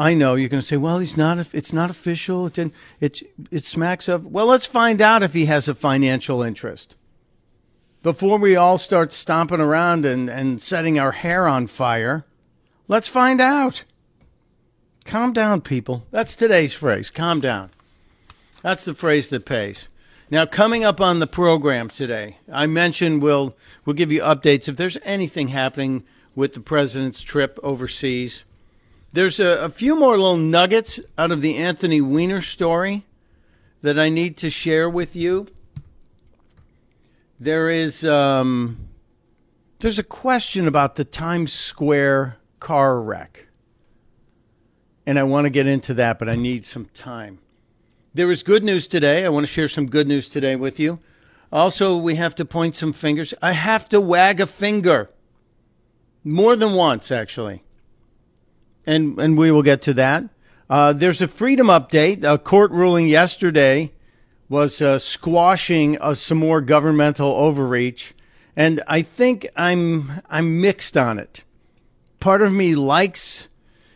I 0.00 0.14
know 0.14 0.34
you're 0.34 0.48
going 0.48 0.62
to 0.62 0.66
say, 0.66 0.78
well, 0.78 0.98
he's 0.98 1.18
not. 1.18 1.52
It's 1.52 1.74
not 1.74 1.90
official. 1.90 2.46
It 2.46 2.72
it 3.00 3.22
it 3.50 3.66
smacks 3.66 4.08
of. 4.08 4.24
Well, 4.24 4.46
let's 4.46 4.64
find 4.64 5.02
out 5.02 5.22
if 5.22 5.34
he 5.34 5.44
has 5.44 5.68
a 5.68 5.74
financial 5.74 6.42
interest 6.42 6.96
before 8.02 8.38
we 8.38 8.56
all 8.56 8.78
start 8.78 9.12
stomping 9.12 9.60
around 9.60 10.06
and, 10.06 10.30
and 10.30 10.62
setting 10.62 10.98
our 10.98 11.12
hair 11.12 11.46
on 11.46 11.66
fire. 11.66 12.24
Let's 12.88 13.08
find 13.08 13.42
out. 13.42 13.84
Calm 15.04 15.34
down, 15.34 15.60
people. 15.60 16.06
That's 16.10 16.34
today's 16.34 16.72
phrase. 16.72 17.10
Calm 17.10 17.42
down. 17.42 17.68
That's 18.62 18.86
the 18.86 18.94
phrase 18.94 19.28
that 19.28 19.44
pays. 19.44 19.88
Now, 20.30 20.46
coming 20.46 20.82
up 20.82 21.02
on 21.02 21.18
the 21.18 21.26
program 21.26 21.90
today, 21.90 22.38
I 22.50 22.66
mentioned 22.66 23.20
we'll 23.20 23.54
we'll 23.84 23.96
give 23.96 24.10
you 24.10 24.22
updates 24.22 24.66
if 24.66 24.76
there's 24.76 24.96
anything 25.02 25.48
happening 25.48 26.04
with 26.34 26.54
the 26.54 26.60
president's 26.60 27.20
trip 27.20 27.58
overseas. 27.62 28.44
There's 29.12 29.40
a, 29.40 29.64
a 29.64 29.68
few 29.68 29.96
more 29.98 30.16
little 30.16 30.36
nuggets 30.36 31.00
out 31.18 31.32
of 31.32 31.40
the 31.40 31.56
Anthony 31.56 32.00
Weiner 32.00 32.40
story 32.40 33.06
that 33.82 33.98
I 33.98 34.08
need 34.08 34.36
to 34.38 34.50
share 34.50 34.88
with 34.88 35.16
you. 35.16 35.48
There 37.40 37.68
is 37.68 38.04
um, 38.04 38.88
there's 39.80 39.98
a 39.98 40.04
question 40.04 40.68
about 40.68 40.94
the 40.94 41.04
Times 41.04 41.52
Square 41.52 42.36
car 42.60 43.00
wreck, 43.00 43.48
and 45.06 45.18
I 45.18 45.24
want 45.24 45.46
to 45.46 45.50
get 45.50 45.66
into 45.66 45.94
that, 45.94 46.18
but 46.18 46.28
I 46.28 46.36
need 46.36 46.64
some 46.64 46.84
time. 46.94 47.40
There 48.14 48.30
is 48.30 48.42
good 48.44 48.62
news 48.62 48.86
today. 48.86 49.24
I 49.24 49.28
want 49.30 49.44
to 49.44 49.52
share 49.52 49.68
some 49.68 49.86
good 49.86 50.06
news 50.06 50.28
today 50.28 50.54
with 50.54 50.78
you. 50.78 51.00
Also, 51.50 51.96
we 51.96 52.14
have 52.14 52.34
to 52.36 52.44
point 52.44 52.76
some 52.76 52.92
fingers. 52.92 53.34
I 53.42 53.52
have 53.52 53.88
to 53.88 54.00
wag 54.00 54.40
a 54.40 54.46
finger. 54.46 55.10
More 56.22 56.54
than 56.54 56.74
once, 56.74 57.10
actually. 57.10 57.64
And, 58.86 59.18
and 59.18 59.36
we 59.36 59.50
will 59.50 59.62
get 59.62 59.82
to 59.82 59.94
that. 59.94 60.24
Uh, 60.68 60.92
there's 60.92 61.20
a 61.20 61.28
freedom 61.28 61.66
update. 61.66 62.24
A 62.24 62.38
court 62.38 62.70
ruling 62.70 63.08
yesterday 63.08 63.92
was 64.48 64.80
uh, 64.80 64.98
squashing 64.98 65.98
uh, 66.00 66.14
some 66.14 66.38
more 66.38 66.60
governmental 66.60 67.30
overreach. 67.32 68.14
And 68.56 68.82
I 68.86 69.02
think 69.02 69.46
I'm, 69.56 70.22
I'm 70.28 70.60
mixed 70.60 70.96
on 70.96 71.18
it. 71.18 71.44
Part 72.18 72.42
of 72.42 72.52
me 72.52 72.74
likes 72.74 73.48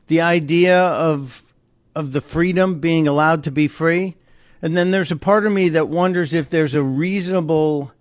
the 0.06 0.20
idea 0.20 0.78
of 0.78 1.42
of 1.94 2.12
the 2.12 2.20
freedom 2.20 2.80
being 2.80 3.06
allowed 3.06 3.44
to 3.44 3.50
be 3.50 3.68
free. 3.68 4.16
And 4.60 4.76
then 4.76 4.90
there's 4.90 5.12
a 5.12 5.16
part 5.16 5.46
of 5.46 5.52
me 5.52 5.68
that 5.70 5.88
wonders 5.88 6.32
if 6.32 6.50
there's 6.50 6.74
a 6.74 6.82
reasonable 6.82 7.92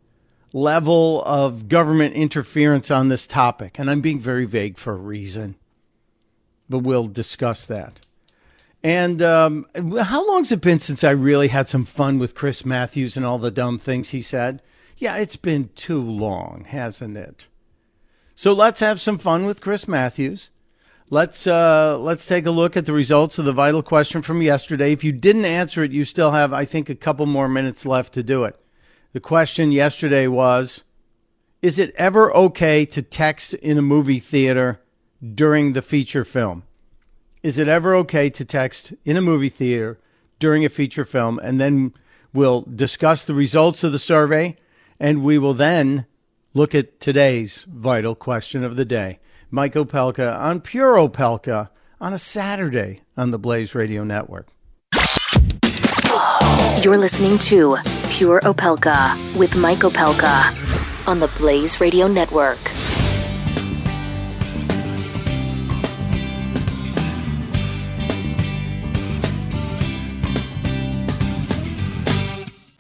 level 0.54 1.24
of 1.26 1.68
government 1.68 2.16
interference 2.16 2.90
on 2.90 3.10
this 3.10 3.28
topic. 3.28 3.78
And 3.80 3.90
I'm 3.90 4.02
being 4.02 4.20
very 4.20 4.46
vague 4.46 4.78
for 4.78 4.94
a 4.94 4.98
reason, 4.98 5.56
but 6.74 6.80
we'll 6.80 7.06
discuss 7.06 7.68
that. 7.68 8.00
And 8.84 9.22
um, 9.22 9.68
how 9.76 10.28
long's 10.28 10.52
it 10.52 10.60
been 10.60 10.80
since 10.80 11.04
I 11.04 11.12
really 11.12 11.50
had 11.50 11.70
some 11.70 11.86
fun 11.86 12.18
with 12.18 12.34
Chris 12.34 12.66
Matthews 12.66 13.16
and 13.16 13.24
all 13.24 13.38
the 13.38 13.52
dumb 13.52 13.78
things 13.78 14.10
he 14.10 14.24
said? 14.24 14.60
Yeah, 14.98 15.18
it's 15.18 15.36
been 15.36 15.70
too 15.76 16.02
long, 16.02 16.66
hasn't 16.68 17.16
it? 17.16 17.48
So 18.34 18.54
let's 18.54 18.80
have 18.80 19.00
some 19.00 19.20
fun 19.20 19.46
with 19.46 19.62
Chris 19.62 19.88
Matthews. 19.88 20.50
Let's 21.12 21.46
uh, 21.46 22.00
let's 22.00 22.26
take 22.26 22.48
a 22.48 22.52
look 22.52 22.76
at 22.76 22.88
the 22.88 22.92
results 22.92 23.38
of 23.38 23.46
the 23.46 23.54
vital 23.54 23.84
question 23.84 24.24
from 24.24 24.42
yesterday. 24.42 24.94
If 24.94 25.04
you 25.04 25.12
didn't 25.12 25.46
answer 25.46 25.84
it, 25.84 25.92
you 25.92 26.06
still 26.06 26.32
have, 26.32 26.54
I 26.54 26.66
think, 26.66 26.90
a 26.90 26.96
couple 26.96 27.28
more 27.28 27.48
minutes 27.48 27.86
left 27.86 28.16
to 28.16 28.24
do 28.24 28.46
it. 28.46 28.60
The 29.12 29.20
question 29.20 29.72
yesterday 29.72 30.26
was: 30.26 30.84
Is 31.62 31.78
it 31.78 31.94
ever 31.98 32.36
okay 32.36 32.84
to 32.88 33.04
text 33.04 33.54
in 33.54 33.78
a 33.78 33.84
movie 33.84 34.18
theater 34.18 34.80
during 35.24 35.74
the 35.74 35.82
feature 35.82 36.26
film? 36.26 36.64
Is 37.42 37.58
it 37.58 37.68
ever 37.68 37.96
okay 37.96 38.30
to 38.30 38.46
text 38.46 38.94
in 39.06 39.18
a 39.18 39.22
movie 39.22 39.50
theater 39.50 40.00
during 40.40 40.66
a 40.66 40.70
feature 40.70 41.06
film? 41.06 41.40
And 41.40 41.60
then 41.60 41.94
we'll 42.34 42.62
discuss 42.62 43.26
the 43.26 43.34
results 43.34 43.84
of 43.84 43.92
the 43.92 44.00
survey, 44.00 44.58
and 45.00 45.24
we 45.24 45.38
will 45.38 45.54
then 45.54 46.06
look 46.54 46.74
at 46.76 47.00
today's 47.00 47.66
vital 47.70 48.16
question 48.16 48.64
of 48.64 48.76
the 48.76 48.86
day. 48.86 49.20
Mike 49.52 49.74
Opelka 49.74 50.40
on 50.40 50.62
Pure 50.62 50.96
Opelka 50.96 51.70
on 52.02 52.14
a 52.14 52.18
Saturday 52.18 53.02
on 53.16 53.32
the 53.32 53.40
Blaze 53.40 53.76
Radio 53.76 54.04
Network. 54.04 54.48
You're 56.82 56.98
listening 56.98 57.38
to 57.40 57.78
Pure 58.10 58.42
Opelka 58.42 59.16
with 59.38 59.56
Mike 59.56 59.80
Opelka 59.80 61.08
on 61.08 61.20
the 61.20 61.28
Blaze 61.38 61.80
Radio 61.80 62.08
Network. 62.08 62.58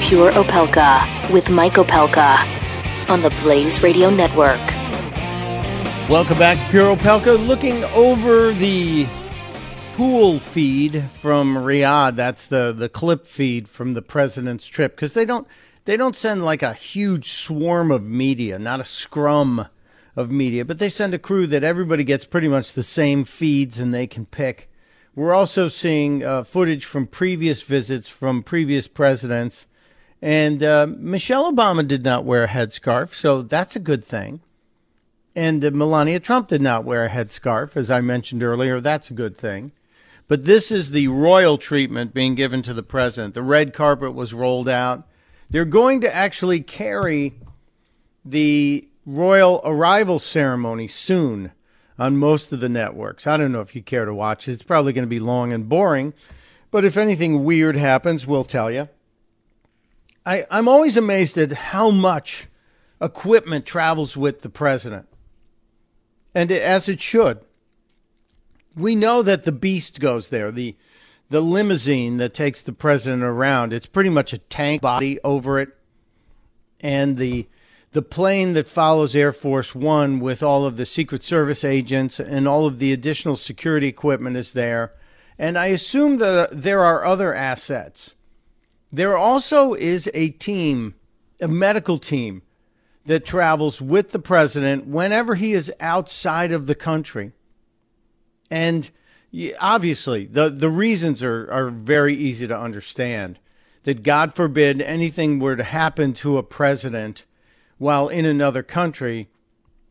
Pure 0.00 0.32
Opelka 0.32 1.32
with 1.32 1.50
Mike 1.50 1.72
Opelka 1.72 2.38
on 3.08 3.22
the 3.22 3.30
Blaze 3.42 3.82
Radio 3.82 4.10
Network. 4.10 4.60
Welcome 6.08 6.38
back 6.38 6.58
to 6.58 6.70
Pure 6.70 6.96
Opelka. 6.96 7.46
Looking 7.46 7.82
over 7.94 8.52
the 8.52 9.06
pool 9.94 10.38
feed 10.38 11.02
from 11.04 11.56
Riyadh. 11.56 12.16
That's 12.16 12.46
the 12.46 12.72
the 12.72 12.88
clip 12.88 13.26
feed 13.26 13.68
from 13.68 13.94
the 13.94 14.02
president's 14.02 14.66
trip 14.66 14.94
because 14.94 15.14
they 15.14 15.24
don't 15.24 15.48
they 15.84 15.96
don't 15.96 16.16
send 16.16 16.44
like 16.44 16.62
a 16.62 16.74
huge 16.74 17.32
swarm 17.32 17.90
of 17.90 18.02
media, 18.02 18.58
not 18.58 18.80
a 18.80 18.84
scrum 18.84 19.68
of 20.16 20.30
media, 20.30 20.64
but 20.64 20.78
they 20.78 20.88
send 20.88 21.14
a 21.14 21.18
crew 21.18 21.46
that 21.46 21.64
everybody 21.64 22.04
gets 22.04 22.24
pretty 22.24 22.48
much 22.48 22.72
the 22.72 22.82
same 22.82 23.24
feeds 23.24 23.78
and 23.78 23.92
they 23.92 24.06
can 24.06 24.26
pick. 24.26 24.70
We're 25.14 25.34
also 25.34 25.68
seeing 25.68 26.24
uh, 26.24 26.44
footage 26.44 26.84
from 26.84 27.06
previous 27.06 27.62
visits 27.62 28.08
from 28.08 28.42
previous 28.42 28.88
presidents. 28.88 29.66
And 30.20 30.62
uh, 30.62 30.86
Michelle 30.98 31.52
Obama 31.52 31.86
did 31.86 32.02
not 32.02 32.24
wear 32.24 32.44
a 32.44 32.48
headscarf, 32.48 33.12
so 33.12 33.42
that's 33.42 33.76
a 33.76 33.80
good 33.80 34.04
thing. 34.04 34.40
And 35.36 35.64
uh, 35.64 35.70
Melania 35.72 36.20
Trump 36.20 36.48
did 36.48 36.62
not 36.62 36.84
wear 36.84 37.04
a 37.04 37.10
headscarf, 37.10 37.76
as 37.76 37.90
I 37.90 38.00
mentioned 38.00 38.42
earlier. 38.42 38.80
That's 38.80 39.10
a 39.10 39.14
good 39.14 39.36
thing. 39.36 39.72
But 40.26 40.46
this 40.46 40.70
is 40.70 40.90
the 40.90 41.08
royal 41.08 41.58
treatment 41.58 42.14
being 42.14 42.34
given 42.34 42.62
to 42.62 42.72
the 42.72 42.82
president. 42.82 43.34
The 43.34 43.42
red 43.42 43.74
carpet 43.74 44.14
was 44.14 44.32
rolled 44.32 44.68
out. 44.68 45.06
They're 45.50 45.64
going 45.64 46.00
to 46.00 46.14
actually 46.14 46.60
carry 46.60 47.34
the 48.24 48.88
royal 49.06 49.60
arrival 49.64 50.18
ceremony 50.18 50.88
soon 50.88 51.52
on 51.98 52.16
most 52.16 52.52
of 52.52 52.60
the 52.60 52.68
networks. 52.68 53.26
I 53.26 53.36
don't 53.36 53.52
know 53.52 53.60
if 53.60 53.76
you 53.76 53.82
care 53.82 54.04
to 54.04 54.14
watch 54.14 54.48
it. 54.48 54.52
It's 54.52 54.62
probably 54.62 54.92
going 54.92 55.04
to 55.04 55.08
be 55.08 55.20
long 55.20 55.52
and 55.52 55.68
boring. 55.68 56.14
But 56.70 56.84
if 56.84 56.96
anything 56.96 57.44
weird 57.44 57.76
happens, 57.76 58.26
we'll 58.26 58.44
tell 58.44 58.70
you. 58.70 58.88
I, 60.26 60.44
I'm 60.50 60.68
always 60.68 60.96
amazed 60.96 61.36
at 61.38 61.52
how 61.52 61.90
much 61.90 62.48
equipment 63.00 63.66
travels 63.66 64.16
with 64.16 64.42
the 64.42 64.48
president. 64.48 65.06
And 66.34 66.50
as 66.50 66.88
it 66.88 67.00
should. 67.00 67.40
We 68.74 68.96
know 68.96 69.22
that 69.22 69.44
the 69.44 69.52
beast 69.52 70.00
goes 70.00 70.30
there, 70.30 70.50
the 70.50 70.76
the 71.30 71.40
limousine 71.40 72.18
that 72.18 72.34
takes 72.34 72.60
the 72.60 72.72
president 72.72 73.22
around. 73.22 73.72
It's 73.72 73.86
pretty 73.86 74.10
much 74.10 74.32
a 74.32 74.38
tank 74.38 74.82
body 74.82 75.18
over 75.24 75.58
it. 75.58 75.70
And 76.80 77.16
the 77.16 77.46
the 77.94 78.02
plane 78.02 78.54
that 78.54 78.68
follows 78.68 79.14
Air 79.14 79.32
Force 79.32 79.72
One 79.72 80.18
with 80.18 80.42
all 80.42 80.66
of 80.66 80.76
the 80.76 80.84
Secret 80.84 81.22
Service 81.22 81.64
agents 81.64 82.18
and 82.18 82.48
all 82.48 82.66
of 82.66 82.80
the 82.80 82.92
additional 82.92 83.36
security 83.36 83.86
equipment 83.86 84.36
is 84.36 84.52
there. 84.52 84.90
And 85.38 85.56
I 85.56 85.66
assume 85.66 86.18
that 86.18 86.50
uh, 86.50 86.52
there 86.52 86.80
are 86.82 87.04
other 87.04 87.32
assets. 87.32 88.16
There 88.90 89.16
also 89.16 89.74
is 89.74 90.10
a 90.12 90.30
team, 90.30 90.96
a 91.40 91.46
medical 91.46 91.98
team, 91.98 92.42
that 93.06 93.24
travels 93.24 93.80
with 93.80 94.10
the 94.10 94.18
president 94.18 94.88
whenever 94.88 95.36
he 95.36 95.52
is 95.52 95.72
outside 95.78 96.50
of 96.50 96.66
the 96.66 96.74
country. 96.74 97.30
And 98.50 98.90
obviously, 99.60 100.26
the, 100.26 100.50
the 100.50 100.70
reasons 100.70 101.22
are, 101.22 101.48
are 101.48 101.70
very 101.70 102.16
easy 102.16 102.48
to 102.48 102.58
understand. 102.58 103.38
That 103.84 104.02
God 104.02 104.34
forbid 104.34 104.82
anything 104.82 105.38
were 105.38 105.54
to 105.54 105.62
happen 105.62 106.12
to 106.14 106.38
a 106.38 106.42
president 106.42 107.24
while 107.84 108.08
in 108.08 108.24
another 108.24 108.62
country, 108.62 109.28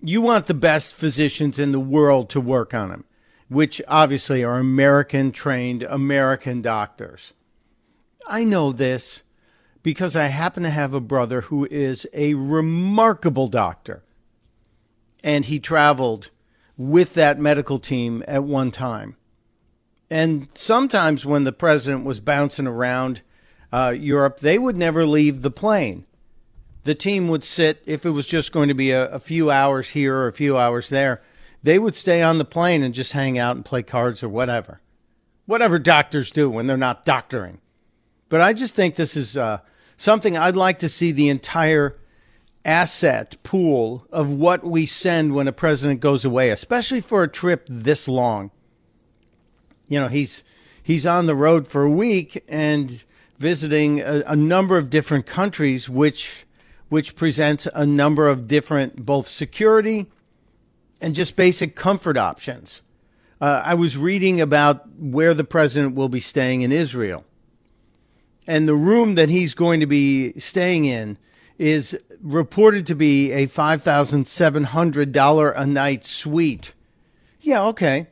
you 0.01 0.19
want 0.19 0.47
the 0.47 0.53
best 0.55 0.95
physicians 0.95 1.59
in 1.59 1.71
the 1.71 1.79
world 1.79 2.27
to 2.27 2.41
work 2.41 2.73
on 2.73 2.89
him, 2.89 3.03
which 3.49 3.79
obviously 3.87 4.43
are 4.43 4.57
American 4.57 5.31
trained 5.31 5.83
American 5.83 6.59
doctors. 6.59 7.33
I 8.27 8.45
know 8.45 8.71
this 8.71 9.21
because 9.83 10.15
I 10.15 10.23
happen 10.23 10.63
to 10.63 10.71
have 10.71 10.95
a 10.95 10.99
brother 10.99 11.41
who 11.41 11.67
is 11.69 12.07
a 12.13 12.33
remarkable 12.33 13.47
doctor. 13.47 14.01
And 15.23 15.45
he 15.45 15.59
traveled 15.59 16.31
with 16.75 17.13
that 17.13 17.37
medical 17.37 17.77
team 17.77 18.23
at 18.27 18.43
one 18.43 18.71
time. 18.71 19.17
And 20.09 20.47
sometimes 20.55 21.27
when 21.27 21.43
the 21.43 21.51
president 21.51 22.05
was 22.05 22.19
bouncing 22.19 22.65
around 22.65 23.21
uh, 23.71 23.93
Europe, 23.95 24.39
they 24.39 24.57
would 24.57 24.77
never 24.77 25.05
leave 25.05 25.43
the 25.43 25.51
plane. 25.51 26.07
The 26.83 26.95
team 26.95 27.27
would 27.29 27.43
sit, 27.43 27.81
if 27.85 28.05
it 28.05 28.09
was 28.09 28.27
just 28.27 28.51
going 28.51 28.67
to 28.67 28.73
be 28.73 28.91
a, 28.91 29.07
a 29.07 29.19
few 29.19 29.49
hours 29.49 29.89
here 29.89 30.15
or 30.15 30.27
a 30.27 30.33
few 30.33 30.57
hours 30.57 30.89
there, 30.89 31.21
they 31.61 31.79
would 31.79 31.95
stay 31.95 32.21
on 32.21 32.37
the 32.37 32.45
plane 32.45 32.83
and 32.83 32.93
just 32.93 33.13
hang 33.13 33.37
out 33.37 33.55
and 33.55 33.63
play 33.63 33.83
cards 33.83 34.21
or 34.21 34.29
whatever. 34.29 34.81
Whatever 35.45 35.79
doctors 35.79 36.31
do 36.31 36.49
when 36.49 36.67
they're 36.67 36.77
not 36.77 37.05
doctoring. 37.05 37.59
But 38.29 38.41
I 38.41 38.53
just 38.53 38.75
think 38.75 38.95
this 38.95 39.15
is 39.15 39.37
uh, 39.37 39.59
something 39.95 40.37
I'd 40.37 40.55
like 40.55 40.79
to 40.79 40.89
see 40.89 41.11
the 41.11 41.29
entire 41.29 41.97
asset 42.65 43.35
pool 43.43 44.07
of 44.11 44.33
what 44.33 44.63
we 44.63 44.85
send 44.85 45.35
when 45.35 45.47
a 45.47 45.51
president 45.51 45.99
goes 45.99 46.25
away, 46.25 46.49
especially 46.49 47.01
for 47.01 47.23
a 47.23 47.27
trip 47.27 47.65
this 47.69 48.07
long. 48.07 48.51
You 49.87 49.99
know, 49.99 50.07
he's 50.07 50.43
he's 50.81 51.05
on 51.05 51.25
the 51.25 51.35
road 51.35 51.67
for 51.67 51.83
a 51.83 51.91
week 51.91 52.43
and 52.47 53.03
visiting 53.37 53.99
a, 53.99 54.23
a 54.25 54.35
number 54.35 54.77
of 54.77 54.89
different 54.89 55.25
countries, 55.25 55.89
which 55.89 56.45
which 56.93 57.15
presents 57.15 57.67
a 57.73 57.87
number 57.87 58.27
of 58.27 58.47
different 58.47 59.03
both 59.03 59.27
security 59.27 60.05
and 61.01 61.15
just 61.15 61.35
basic 61.35 61.75
comfort 61.75 62.17
options. 62.17 62.83
Uh, 63.41 63.63
I 63.65 63.73
was 63.73 63.97
reading 63.97 64.39
about 64.39 64.87
where 64.99 65.33
the 65.33 65.43
president 65.43 65.95
will 65.95 66.07
be 66.07 66.19
staying 66.19 66.61
in 66.61 66.71
Israel 66.71 67.25
and 68.45 68.67
the 68.67 68.75
room 68.75 69.15
that 69.15 69.29
he's 69.29 69.55
going 69.55 69.79
to 69.79 69.87
be 69.87 70.39
staying 70.39 70.85
in 70.85 71.17
is 71.57 71.97
reported 72.21 72.85
to 72.85 72.93
be 72.93 73.31
a 73.31 73.47
$5,700 73.47 75.53
a 75.55 75.65
night 75.65 76.05
suite. 76.05 76.73
Yeah, 77.41 77.63
okay. 77.69 78.05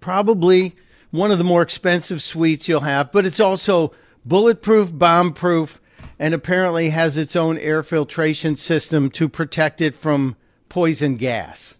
Probably 0.00 0.74
one 1.10 1.30
of 1.30 1.38
the 1.38 1.44
more 1.44 1.62
expensive 1.62 2.20
suites 2.20 2.68
you'll 2.68 2.80
have, 2.80 3.10
but 3.12 3.24
it's 3.24 3.40
also 3.40 3.94
bulletproof, 4.26 4.90
bomb 4.92 5.32
proof, 5.32 5.80
and 6.20 6.34
apparently 6.34 6.90
has 6.90 7.16
its 7.16 7.34
own 7.34 7.58
air 7.58 7.82
filtration 7.82 8.54
system 8.56 9.10
to 9.10 9.28
protect 9.28 9.80
it 9.80 9.96
from 9.96 10.36
poison 10.68 11.16
gas. 11.16 11.76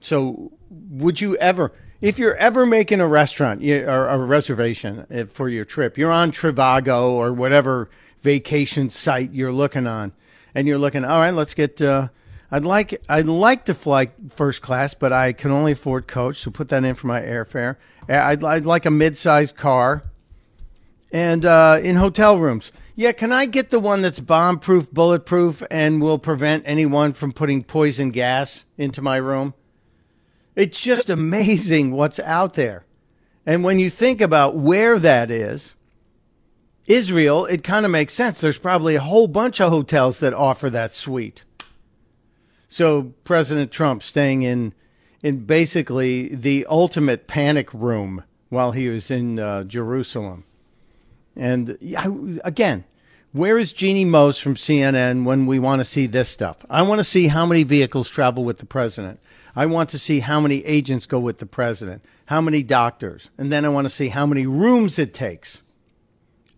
So, 0.00 0.52
would 0.70 1.20
you 1.20 1.36
ever? 1.36 1.72
if 2.00 2.18
you're 2.18 2.36
ever 2.36 2.64
making 2.64 3.00
a 3.00 3.06
restaurant 3.06 3.62
or 3.62 4.08
a 4.08 4.18
reservation 4.18 5.06
eh, 5.10 5.24
for 5.24 5.48
your 5.48 5.64
trip, 5.64 5.98
you're 5.98 6.12
on 6.12 6.32
Trivago 6.32 7.10
or 7.10 7.32
whatever 7.32 7.90
vacation 8.22 8.90
site 8.90 9.32
you're 9.32 9.52
looking 9.52 9.86
on, 9.86 10.12
and 10.54 10.66
you're 10.66 10.78
looking, 10.78 11.04
all 11.04 11.20
right, 11.20 11.34
let's 11.34 11.54
get. 11.54 11.80
Uh, 11.80 12.08
I'd 12.50 12.64
like 12.64 13.00
I'd 13.08 13.26
like 13.26 13.66
to 13.66 13.74
fly 13.74 14.08
first 14.30 14.62
class, 14.62 14.94
but 14.94 15.12
I 15.12 15.32
can 15.32 15.50
only 15.50 15.72
afford 15.72 16.08
coach, 16.08 16.38
so 16.38 16.50
put 16.50 16.68
that 16.70 16.84
in 16.84 16.94
for 16.94 17.06
my 17.06 17.20
airfare. 17.20 17.76
I'd, 18.08 18.42
I'd 18.42 18.66
like 18.66 18.86
a 18.86 18.90
mid-sized 18.90 19.56
car, 19.56 20.02
and 21.12 21.44
uh, 21.44 21.78
in 21.82 21.96
hotel 21.96 22.38
rooms, 22.38 22.72
Yeah, 22.94 23.12
can 23.12 23.32
I 23.32 23.46
get 23.46 23.70
the 23.70 23.80
one 23.80 24.02
that's 24.02 24.20
bomb 24.20 24.58
proof, 24.58 24.90
bulletproof, 24.92 25.62
and 25.70 26.00
will 26.00 26.18
prevent 26.18 26.64
anyone 26.66 27.12
from 27.12 27.32
putting 27.32 27.64
poison 27.64 28.10
gas 28.10 28.64
into 28.76 29.02
my 29.02 29.16
room? 29.16 29.54
It's 30.54 30.80
just 30.80 31.10
amazing 31.20 31.92
what's 31.92 32.20
out 32.20 32.54
there. 32.54 32.84
And 33.46 33.64
when 33.64 33.78
you 33.78 33.90
think 33.90 34.20
about 34.20 34.56
where 34.56 34.98
that 34.98 35.30
is, 35.30 35.74
Israel, 36.86 37.46
it 37.46 37.64
kind 37.64 37.84
of 37.84 37.92
makes 37.92 38.14
sense. 38.14 38.40
There's 38.40 38.58
probably 38.58 38.96
a 38.96 39.00
whole 39.00 39.28
bunch 39.28 39.60
of 39.60 39.70
hotels 39.70 40.20
that 40.20 40.34
offer 40.34 40.68
that 40.70 40.92
suite. 40.92 41.44
So 42.68 43.14
President 43.24 43.72
Trump 43.72 44.02
staying 44.02 44.42
in 44.42 44.74
in 45.22 45.44
basically 45.44 46.28
the 46.28 46.66
ultimate 46.70 47.26
panic 47.26 47.72
room 47.74 48.24
while 48.48 48.72
he 48.72 48.88
was 48.88 49.10
in 49.10 49.38
uh, 49.38 49.64
Jerusalem. 49.64 50.44
And 51.36 51.76
again, 52.44 52.84
where 53.32 53.58
is 53.58 53.72
Jeanne 53.72 54.10
Moos 54.10 54.38
from 54.38 54.56
CNN 54.56 55.24
when 55.24 55.46
we 55.46 55.58
want 55.58 55.80
to 55.80 55.84
see 55.84 56.06
this 56.06 56.28
stuff? 56.28 56.64
I 56.68 56.82
want 56.82 56.98
to 56.98 57.04
see 57.04 57.28
how 57.28 57.46
many 57.46 57.62
vehicles 57.62 58.08
travel 58.08 58.44
with 58.44 58.58
the 58.58 58.66
president. 58.66 59.20
I 59.54 59.66
want 59.66 59.90
to 59.90 59.98
see 59.98 60.20
how 60.20 60.40
many 60.40 60.64
agents 60.64 61.06
go 61.06 61.20
with 61.20 61.38
the 61.38 61.46
president, 61.46 62.04
how 62.26 62.40
many 62.40 62.62
doctors, 62.62 63.30
and 63.38 63.50
then 63.50 63.64
I 63.64 63.68
want 63.68 63.84
to 63.84 63.90
see 63.90 64.08
how 64.08 64.26
many 64.26 64.46
rooms 64.46 64.98
it 64.98 65.14
takes. 65.14 65.62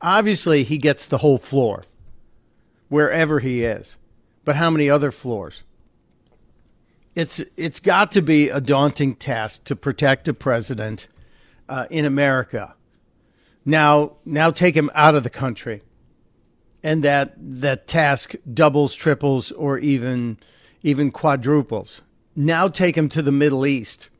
Obviously, 0.00 0.64
he 0.64 0.78
gets 0.78 1.06
the 1.06 1.18
whole 1.18 1.38
floor 1.38 1.84
wherever 2.88 3.38
he 3.38 3.64
is, 3.64 3.96
but 4.44 4.56
how 4.56 4.68
many 4.68 4.90
other 4.90 5.10
floors? 5.10 5.64
It's 7.14 7.40
it's 7.56 7.80
got 7.80 8.12
to 8.12 8.22
be 8.22 8.48
a 8.48 8.60
daunting 8.60 9.14
task 9.14 9.64
to 9.64 9.76
protect 9.76 10.28
a 10.28 10.34
president 10.34 11.08
uh, 11.68 11.86
in 11.90 12.04
America. 12.04 12.74
Now, 13.64 14.16
now 14.24 14.50
take 14.50 14.76
him 14.76 14.90
out 14.94 15.14
of 15.14 15.22
the 15.22 15.30
country, 15.30 15.82
and 16.82 17.04
that 17.04 17.34
that 17.38 17.86
task 17.86 18.34
doubles, 18.52 18.94
triples, 18.94 19.52
or 19.52 19.78
even 19.78 20.38
even 20.82 21.10
quadruples. 21.10 22.02
Now 22.34 22.68
take 22.68 22.96
him 22.96 23.08
to 23.10 23.22
the 23.22 23.32
Middle 23.32 23.66
East, 23.66 24.10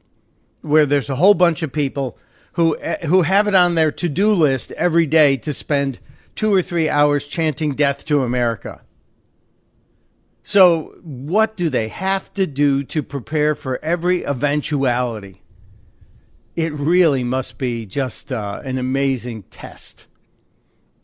where 0.60 0.86
there's 0.86 1.10
a 1.10 1.16
whole 1.16 1.34
bunch 1.34 1.62
of 1.62 1.72
people 1.72 2.18
who 2.52 2.78
eh, 2.78 3.06
who 3.06 3.22
have 3.22 3.48
it 3.48 3.54
on 3.54 3.74
their 3.74 3.90
to-do 3.90 4.32
list 4.32 4.70
every 4.72 5.06
day 5.06 5.36
to 5.38 5.52
spend 5.52 5.98
two 6.34 6.54
or 6.54 6.62
three 6.62 6.88
hours 6.88 7.26
chanting 7.26 7.74
death 7.74 8.04
to 8.06 8.22
America. 8.22 8.82
So, 10.42 10.96
what 11.02 11.56
do 11.56 11.68
they 11.68 11.88
have 11.88 12.32
to 12.34 12.46
do 12.46 12.82
to 12.84 13.02
prepare 13.02 13.54
for 13.54 13.78
every 13.82 14.24
eventuality? 14.24 15.41
It 16.56 16.72
really 16.72 17.24
must 17.24 17.58
be 17.58 17.86
just 17.86 18.30
uh, 18.30 18.60
an 18.64 18.78
amazing 18.78 19.44
test. 19.44 20.06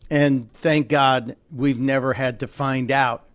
And 0.09 0.51
thank 0.51 0.87
God 0.87 1.35
we've 1.53 1.79
never 1.79 2.13
had 2.13 2.39
to 2.39 2.47
find 2.47 2.91
out 2.91 3.25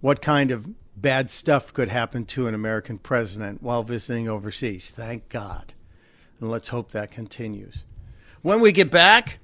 what 0.00 0.22
kind 0.22 0.50
of 0.50 0.68
bad 0.96 1.30
stuff 1.30 1.72
could 1.72 1.88
happen 1.88 2.24
to 2.24 2.46
an 2.46 2.54
American 2.54 2.98
president 2.98 3.62
while 3.62 3.82
visiting 3.82 4.28
overseas. 4.28 4.90
Thank 4.90 5.28
God. 5.28 5.74
And 6.40 6.50
let's 6.50 6.68
hope 6.68 6.92
that 6.92 7.10
continues. 7.10 7.84
When 8.42 8.60
we 8.60 8.72
get 8.72 8.90
back, 8.90 9.38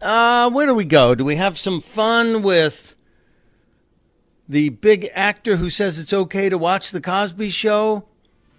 uh, 0.00 0.50
where 0.50 0.66
do 0.66 0.74
we 0.74 0.84
go? 0.84 1.14
Do 1.14 1.24
we 1.24 1.36
have 1.36 1.58
some 1.58 1.80
fun 1.80 2.42
with 2.42 2.94
the 4.48 4.70
big 4.70 5.10
actor 5.14 5.56
who 5.56 5.70
says 5.70 5.98
it's 5.98 6.12
okay 6.12 6.48
to 6.48 6.56
watch 6.56 6.90
The 6.90 7.00
Cosby 7.00 7.50
Show? 7.50 8.04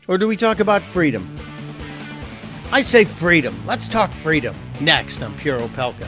Or 0.08 0.18
do 0.18 0.28
we 0.28 0.36
talk 0.36 0.60
about 0.60 0.84
freedom? 0.84 1.28
I 2.72 2.84
say 2.84 3.04
freedom. 3.04 3.56
Let's 3.66 3.88
talk 3.88 4.12
freedom 4.12 4.56
next 4.80 5.24
on 5.24 5.36
Pure 5.38 5.62
Opelka. 5.62 6.08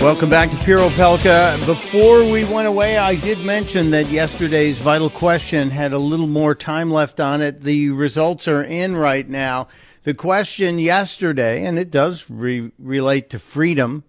Welcome 0.00 0.30
back 0.30 0.50
to 0.50 0.56
Pure 0.64 0.88
Opelka. 0.88 1.64
Before 1.66 2.24
we 2.24 2.46
went 2.46 2.66
away, 2.66 2.96
I 2.96 3.16
did 3.16 3.38
mention 3.40 3.90
that 3.90 4.08
yesterday's 4.08 4.78
vital 4.78 5.10
question 5.10 5.68
had 5.68 5.92
a 5.92 5.98
little 5.98 6.26
more 6.26 6.54
time 6.54 6.90
left 6.90 7.20
on 7.20 7.42
it. 7.42 7.60
The 7.60 7.90
results 7.90 8.48
are 8.48 8.62
in 8.62 8.96
right 8.96 9.28
now. 9.28 9.68
The 10.04 10.14
question 10.14 10.78
yesterday, 10.78 11.66
and 11.66 11.78
it 11.78 11.90
does 11.90 12.30
re- 12.30 12.72
relate 12.78 13.28
to 13.30 13.38
freedom 13.38 14.04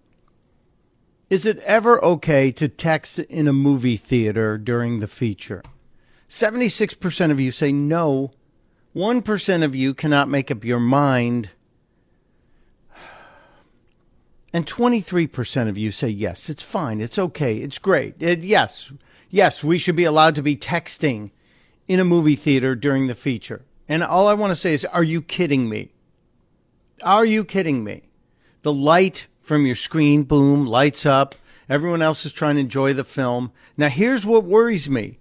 is 1.28 1.44
it 1.46 1.58
ever 1.60 2.02
okay 2.04 2.52
to 2.52 2.68
text 2.68 3.18
in 3.18 3.46
a 3.46 3.52
movie 3.52 3.98
theater 3.98 4.56
during 4.56 5.00
the 5.00 5.06
feature? 5.06 5.62
76% 6.28 7.30
of 7.30 7.38
you 7.40 7.50
say 7.50 7.70
no. 7.70 8.32
1% 8.94 9.64
of 9.64 9.74
you 9.74 9.94
cannot 9.94 10.28
make 10.28 10.50
up 10.50 10.64
your 10.64 10.80
mind 10.80 11.50
and 14.52 14.66
23% 14.66 15.68
of 15.68 15.78
you 15.78 15.90
say, 15.90 16.08
yes, 16.08 16.50
it's 16.50 16.62
fine. 16.62 17.00
It's 17.00 17.18
okay. 17.18 17.56
It's 17.58 17.78
great. 17.78 18.20
It, 18.20 18.40
yes, 18.40 18.92
yes, 19.30 19.64
we 19.64 19.78
should 19.78 19.96
be 19.96 20.04
allowed 20.04 20.34
to 20.34 20.42
be 20.42 20.56
texting 20.56 21.30
in 21.88 21.98
a 21.98 22.04
movie 22.04 22.36
theater 22.36 22.74
during 22.74 23.06
the 23.06 23.14
feature. 23.14 23.62
And 23.88 24.02
all 24.02 24.28
I 24.28 24.34
want 24.34 24.50
to 24.50 24.56
say 24.56 24.74
is, 24.74 24.84
are 24.86 25.02
you 25.02 25.22
kidding 25.22 25.68
me? 25.68 25.92
Are 27.02 27.24
you 27.24 27.44
kidding 27.44 27.82
me? 27.82 28.02
The 28.62 28.72
light 28.72 29.26
from 29.40 29.66
your 29.66 29.74
screen, 29.74 30.22
boom, 30.22 30.66
lights 30.66 31.04
up. 31.04 31.34
Everyone 31.68 32.02
else 32.02 32.26
is 32.26 32.32
trying 32.32 32.56
to 32.56 32.60
enjoy 32.60 32.92
the 32.92 33.04
film. 33.04 33.52
Now, 33.76 33.88
here's 33.88 34.26
what 34.26 34.44
worries 34.44 34.88
me. 34.88 35.18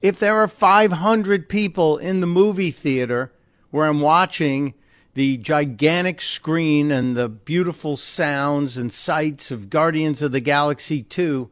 If 0.00 0.18
there 0.18 0.36
are 0.36 0.48
500 0.48 1.48
people 1.48 1.98
in 1.98 2.20
the 2.20 2.26
movie 2.26 2.70
theater 2.70 3.32
where 3.70 3.86
I'm 3.86 4.00
watching 4.00 4.74
the 5.18 5.36
gigantic 5.36 6.20
screen 6.20 6.92
and 6.92 7.16
the 7.16 7.28
beautiful 7.28 7.96
sounds 7.96 8.76
and 8.76 8.92
sights 8.92 9.50
of 9.50 9.68
Guardians 9.68 10.22
of 10.22 10.30
the 10.30 10.38
Galaxy 10.38 11.02
2, 11.02 11.50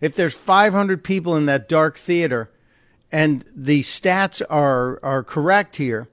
if 0.00 0.14
there's 0.14 0.34
500 0.34 1.02
people 1.02 1.34
in 1.34 1.46
that 1.46 1.68
dark 1.68 1.98
theater 1.98 2.52
and 3.10 3.44
the 3.56 3.80
stats 3.80 4.40
are, 4.48 5.00
are 5.02 5.24
correct 5.24 5.78
here, 5.78 6.10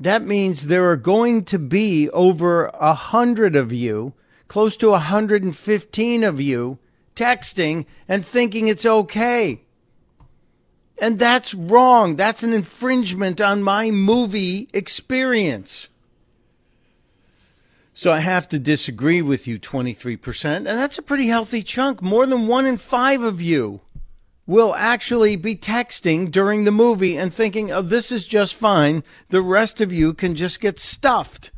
that 0.00 0.22
means 0.22 0.66
there 0.66 0.90
are 0.90 0.96
going 0.96 1.44
to 1.44 1.58
be 1.60 2.10
over 2.10 2.64
a 2.74 2.94
hundred 2.94 3.54
of 3.54 3.72
you, 3.72 4.12
close 4.48 4.76
to 4.78 4.90
115 4.90 6.24
of 6.24 6.40
you, 6.40 6.78
texting 7.14 7.86
and 8.08 8.26
thinking 8.26 8.66
it's 8.66 8.84
okay. 8.84 9.62
And 11.00 11.20
that's 11.20 11.54
wrong. 11.54 12.16
That's 12.16 12.42
an 12.42 12.52
infringement 12.52 13.40
on 13.40 13.62
my 13.62 13.92
movie 13.92 14.68
experience. 14.74 15.88
So 17.94 18.12
I 18.12 18.20
have 18.20 18.48
to 18.48 18.58
disagree 18.58 19.20
with 19.20 19.46
you 19.46 19.58
23%, 19.58 20.44
and 20.44 20.66
that's 20.66 20.96
a 20.96 21.02
pretty 21.02 21.26
healthy 21.26 21.62
chunk. 21.62 22.00
More 22.00 22.24
than 22.24 22.46
one 22.46 22.64
in 22.64 22.78
five 22.78 23.22
of 23.22 23.42
you 23.42 23.82
will 24.46 24.74
actually 24.74 25.36
be 25.36 25.54
texting 25.54 26.30
during 26.30 26.64
the 26.64 26.70
movie 26.70 27.16
and 27.16 27.32
thinking, 27.32 27.70
oh, 27.70 27.82
this 27.82 28.10
is 28.10 28.26
just 28.26 28.54
fine. 28.54 29.04
The 29.28 29.42
rest 29.42 29.80
of 29.80 29.92
you 29.92 30.14
can 30.14 30.34
just 30.34 30.60
get 30.60 30.78
stuffed. 30.78 31.50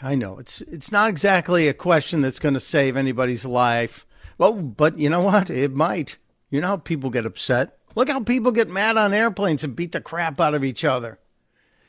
I 0.00 0.14
know 0.14 0.38
it's 0.38 0.60
it's 0.62 0.92
not 0.92 1.10
exactly 1.10 1.66
a 1.66 1.74
question 1.74 2.20
that's 2.20 2.38
going 2.38 2.54
to 2.54 2.60
save 2.60 2.96
anybody's 2.96 3.44
life. 3.44 4.06
Well, 4.38 4.52
but 4.52 4.98
you 4.98 5.08
know 5.08 5.22
what? 5.22 5.50
It 5.50 5.74
might. 5.74 6.16
You 6.50 6.60
know 6.60 6.68
how 6.68 6.76
people 6.76 7.10
get 7.10 7.26
upset. 7.26 7.76
Look 7.96 8.08
how 8.08 8.20
people 8.20 8.52
get 8.52 8.68
mad 8.68 8.96
on 8.96 9.12
airplanes 9.12 9.64
and 9.64 9.74
beat 9.74 9.90
the 9.90 10.00
crap 10.00 10.40
out 10.40 10.54
of 10.54 10.62
each 10.62 10.84
other 10.84 11.18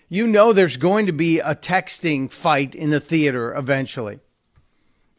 you 0.09 0.27
know 0.27 0.51
there's 0.51 0.77
going 0.77 1.05
to 1.05 1.11
be 1.11 1.39
a 1.39 1.55
texting 1.55 2.31
fight 2.31 2.75
in 2.75 2.89
the 2.89 2.99
theater 2.99 3.53
eventually. 3.53 4.19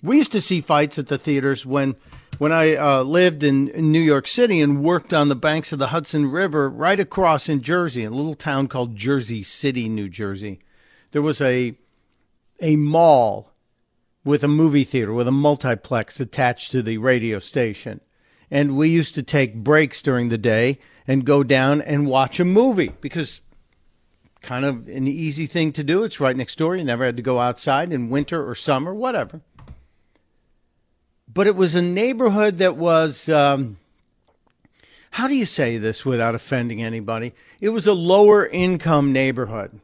We 0.03 0.17
used 0.17 0.33
to 0.33 0.41
see 0.41 0.61
fights 0.61 0.99
at 0.99 1.07
the 1.07 1.19
theaters 1.19 1.65
when 1.65 1.97
when 2.39 2.53
I 2.53 2.75
uh, 2.75 3.03
lived 3.03 3.45
in, 3.45 3.69
in 3.69 3.93
New 3.93 4.01
York 4.01 4.27
City 4.27 4.61
and 4.61 4.83
worked 4.83 5.13
on 5.13 5.29
the 5.29 5.37
banks 5.37 5.73
of 5.73 5.79
the 5.79 5.89
Hudson 5.89 6.31
River, 6.31 6.71
right 6.71 6.99
across 6.99 7.51
in 7.51 7.61
Jersey, 7.61 8.03
in 8.03 8.13
a 8.13 8.17
little 8.17 8.35
town 8.35 8.67
called 8.67 8.97
Jersey 8.97 9.43
City, 9.43 9.91
New 9.91 10.09
Jersey, 10.09 10.61
there 11.11 11.23
was 11.23 11.41
a 11.41 11.75
a 12.61 12.77
mall 12.77 13.53
with 14.25 14.43
a 14.45 14.49
movie 14.49 14.85
theater 14.85 15.13
with 15.13 15.29
a 15.29 15.33
multiplex 15.33 16.21
attached 16.21 16.73
to 16.73 16.83
the 16.83 16.99
radio 16.99 17.39
station. 17.39 18.01
And 18.51 18.77
we 18.77 18.89
used 18.89 19.15
to 19.15 19.23
take 19.23 19.55
breaks 19.55 20.03
during 20.03 20.29
the 20.29 20.39
day 20.39 20.79
and 21.07 21.25
go 21.25 21.43
down 21.43 21.81
and 21.81 22.07
watch 22.07 22.41
a 22.41 22.45
movie 22.45 22.93
because 23.01 23.43
kind 24.41 24.65
of 24.65 24.89
an 24.89 25.07
easy 25.07 25.47
thing 25.47 25.73
to 25.73 25.85
do. 25.85 26.05
It's 26.05 26.21
right 26.21 26.37
next 26.37 26.59
door. 26.59 26.77
You 26.77 26.85
never 26.85 27.05
had 27.05 27.17
to 27.17 27.23
go 27.23 27.39
outside 27.39 27.93
in 27.93 28.11
winter 28.11 28.49
or 28.49 28.55
summer, 28.55 28.95
whatever. 28.95 29.41
But 31.33 31.47
it 31.47 31.57
was 31.57 31.75
a 31.75 31.83
neighborhood 31.83 32.59
that 32.59 32.77
was, 32.77 33.29
um, 33.29 33.79
how 35.13 35.29
do 35.29 35.35
you 35.35 35.47
say 35.47 35.77
this 35.79 36.05
without 36.05 36.35
offending 36.35 36.83
anybody? 36.83 37.33
It 37.61 37.69
was 37.71 37.87
a 37.87 37.95
lower 37.95 38.47
income 38.47 39.13
neighborhood. 39.13 39.81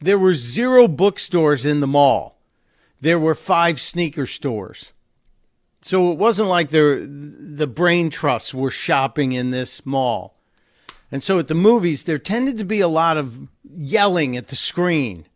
There 0.00 0.18
were 0.18 0.34
zero 0.34 0.88
bookstores 0.88 1.64
in 1.64 1.80
the 1.80 1.86
mall. 1.86 2.38
There 3.00 3.18
were 3.18 3.34
five 3.34 3.80
sneaker 3.80 4.26
stores. 4.26 4.92
So 5.82 6.10
it 6.10 6.18
wasn't 6.18 6.48
like 6.48 6.70
the 6.70 7.06
the 7.06 7.68
brain 7.68 8.10
trusts 8.10 8.52
were 8.52 8.70
shopping 8.70 9.32
in 9.32 9.50
this 9.50 9.86
mall. 9.86 10.35
And 11.10 11.22
so 11.22 11.38
at 11.38 11.48
the 11.48 11.54
movies, 11.54 12.04
there 12.04 12.18
tended 12.18 12.58
to 12.58 12.64
be 12.64 12.80
a 12.80 12.88
lot 12.88 13.16
of 13.16 13.48
yelling 13.62 14.36
at 14.36 14.48
the 14.48 14.56
screen 14.56 15.26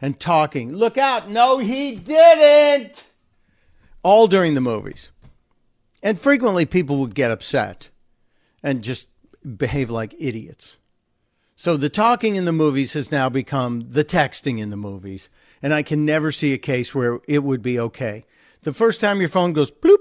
and 0.00 0.20
talking. 0.20 0.72
Look 0.72 0.98
out! 0.98 1.30
No, 1.30 1.58
he 1.58 1.96
didn't! 1.96 3.04
All 4.02 4.28
during 4.28 4.54
the 4.54 4.60
movies. 4.60 5.10
And 6.02 6.20
frequently 6.20 6.66
people 6.66 6.98
would 6.98 7.14
get 7.14 7.30
upset 7.30 7.88
and 8.62 8.82
just 8.82 9.08
behave 9.56 9.90
like 9.90 10.14
idiots. 10.18 10.78
So 11.56 11.76
the 11.76 11.88
talking 11.88 12.36
in 12.36 12.44
the 12.44 12.52
movies 12.52 12.92
has 12.92 13.10
now 13.10 13.28
become 13.28 13.90
the 13.90 14.04
texting 14.04 14.58
in 14.58 14.70
the 14.70 14.76
movies. 14.76 15.28
And 15.62 15.72
I 15.72 15.82
can 15.82 16.04
never 16.04 16.30
see 16.30 16.52
a 16.52 16.58
case 16.58 16.94
where 16.94 17.20
it 17.26 17.42
would 17.42 17.62
be 17.62 17.80
okay. 17.80 18.26
The 18.62 18.74
first 18.74 19.00
time 19.00 19.20
your 19.20 19.30
phone 19.30 19.52
goes 19.52 19.70
bloop 19.70 19.98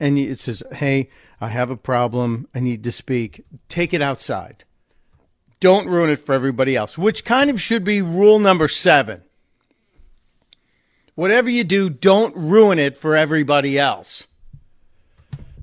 and 0.00 0.18
it 0.18 0.40
says, 0.40 0.62
Hey, 0.72 1.08
I 1.40 1.48
have 1.48 1.70
a 1.70 1.76
problem. 1.76 2.48
I 2.54 2.60
need 2.60 2.82
to 2.84 2.92
speak. 2.92 3.44
Take 3.68 3.94
it 3.94 4.02
outside. 4.02 4.64
Don't 5.60 5.88
ruin 5.88 6.10
it 6.10 6.20
for 6.20 6.34
everybody 6.34 6.76
else, 6.76 6.98
which 6.98 7.24
kind 7.24 7.50
of 7.50 7.60
should 7.60 7.84
be 7.84 8.02
rule 8.02 8.38
number 8.38 8.68
seven. 8.68 9.22
Whatever 11.14 11.48
you 11.48 11.64
do, 11.64 11.88
don't 11.88 12.36
ruin 12.36 12.78
it 12.78 12.96
for 12.96 13.16
everybody 13.16 13.78
else. 13.78 14.26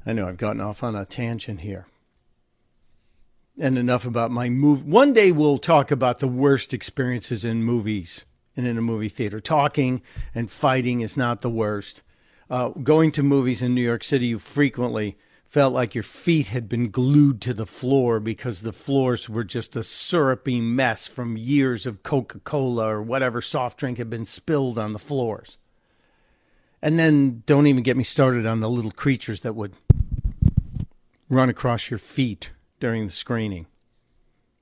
I 0.06 0.13
know 0.13 0.27
I've 0.27 0.38
gotten 0.38 0.62
off 0.62 0.84
on 0.84 0.95
a 0.95 1.06
tangent 1.06 1.62
here 1.62 1.86
and 3.60 3.77
enough 3.77 4.06
about 4.06 4.32
my 4.32 4.49
move. 4.49 4.86
One 4.86 5.13
day 5.13 5.32
we'll 5.32 5.60
talk 5.60 5.91
about 5.91 6.19
the 6.19 6.27
worst 6.27 6.73
experiences 6.73 7.45
in 7.45 7.63
movies 7.63 8.25
and 8.58 8.65
in 8.65 8.77
a 8.77 8.82
movie 8.82 9.10
theater. 9.10 9.39
Talking 9.39 10.01
and 10.34 10.49
fighting 10.49 11.01
is 11.01 11.15
not 11.15 11.41
the 11.41 11.49
worst. 11.49 12.01
Uh, 12.49 12.69
going 12.69 13.12
to 13.12 13.23
movies 13.23 13.62
in 13.62 13.73
New 13.73 13.82
York 13.82 14.03
City, 14.03 14.27
you 14.27 14.39
frequently 14.39 15.17
felt 15.54 15.72
like 15.72 15.94
your 15.94 16.04
feet 16.04 16.48
had 16.48 16.68
been 16.68 16.89
glued 16.89 17.39
to 17.39 17.54
the 17.54 17.68
floor 17.68 18.20
because 18.20 18.62
the 18.62 18.74
floors 18.74 19.30
were 19.30 19.44
just 19.44 19.76
a 19.76 19.84
syrupy 19.84 20.60
mess 20.60 21.06
from 21.06 21.38
years 21.38 21.86
of 21.86 22.02
Coca 22.02 22.39
Cola 22.39 22.88
or 22.88 23.04
whatever 23.04 23.39
soft 23.39 23.78
drink 23.78 24.00
had 24.00 24.10
been 24.10 24.26
spilled 24.26 24.80
on 24.80 24.94
the 24.94 25.00
floors. 25.00 25.60
And 26.82 26.98
then 26.98 27.44
don't 27.46 27.68
even 27.68 27.84
get 27.84 27.96
me 27.96 28.04
started 28.04 28.48
on 28.48 28.62
the 28.62 28.70
little 28.70 28.89
creatures 28.89 29.42
that 29.42 29.54
would 29.54 29.76
run 31.30 31.50
across 31.50 31.92
your 31.92 32.00
feet 32.00 32.50
during 32.80 33.06
the 33.06 33.12
screening. 33.12 33.68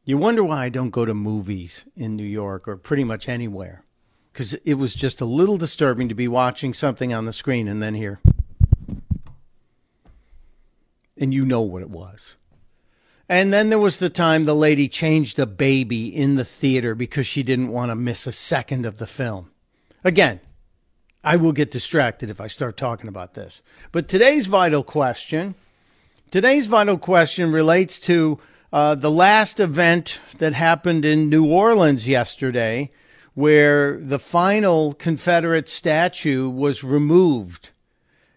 You 0.03 0.17
wonder 0.17 0.43
why 0.43 0.65
I 0.65 0.69
don't 0.69 0.89
go 0.89 1.05
to 1.05 1.13
movies 1.13 1.85
in 1.95 2.17
New 2.17 2.25
York 2.25 2.67
or 2.67 2.75
pretty 2.75 3.05
much 3.05 3.29
anywhere. 3.29 3.85
Because 4.33 4.55
it 4.65 4.73
was 4.73 4.93
just 4.93 5.21
a 5.21 5.25
little 5.25 5.55
disturbing 5.55 6.09
to 6.09 6.15
be 6.15 6.27
watching 6.27 6.73
something 6.73 7.13
on 7.13 7.23
the 7.23 7.31
screen 7.31 7.69
and 7.69 7.81
then 7.81 7.93
hear. 7.95 8.19
And 11.17 11.33
you 11.33 11.45
know 11.45 11.61
what 11.61 11.81
it 11.81 11.89
was. 11.89 12.35
And 13.29 13.53
then 13.53 13.69
there 13.69 13.79
was 13.79 13.97
the 13.97 14.09
time 14.09 14.45
the 14.45 14.55
lady 14.55 14.87
changed 14.87 15.39
a 15.39 15.45
baby 15.45 16.07
in 16.07 16.35
the 16.35 16.43
theater 16.43 16.95
because 16.95 17.27
she 17.27 17.43
didn't 17.43 17.69
want 17.69 17.89
to 17.89 17.95
miss 17.95 18.27
a 18.27 18.31
second 18.31 18.85
of 18.85 18.97
the 18.97 19.07
film. 19.07 19.51
Again, 20.03 20.41
I 21.23 21.37
will 21.37 21.51
get 21.51 21.71
distracted 21.71 22.29
if 22.29 22.41
I 22.41 22.47
start 22.47 22.75
talking 22.75 23.07
about 23.07 23.33
this. 23.33 23.61
But 23.91 24.07
today's 24.07 24.47
vital 24.47 24.83
question 24.83 25.55
Today's 26.31 26.65
vital 26.65 26.97
question 26.97 27.51
relates 27.51 27.99
to 28.01 28.39
uh, 28.71 28.95
the 28.95 29.11
last 29.11 29.59
event 29.59 30.21
that 30.37 30.53
happened 30.53 31.03
in 31.03 31.29
New 31.29 31.45
Orleans 31.45 32.07
yesterday, 32.07 32.89
where 33.33 33.99
the 33.99 34.17
final 34.17 34.93
Confederate 34.93 35.67
statue 35.67 36.47
was 36.47 36.85
removed. 36.85 37.71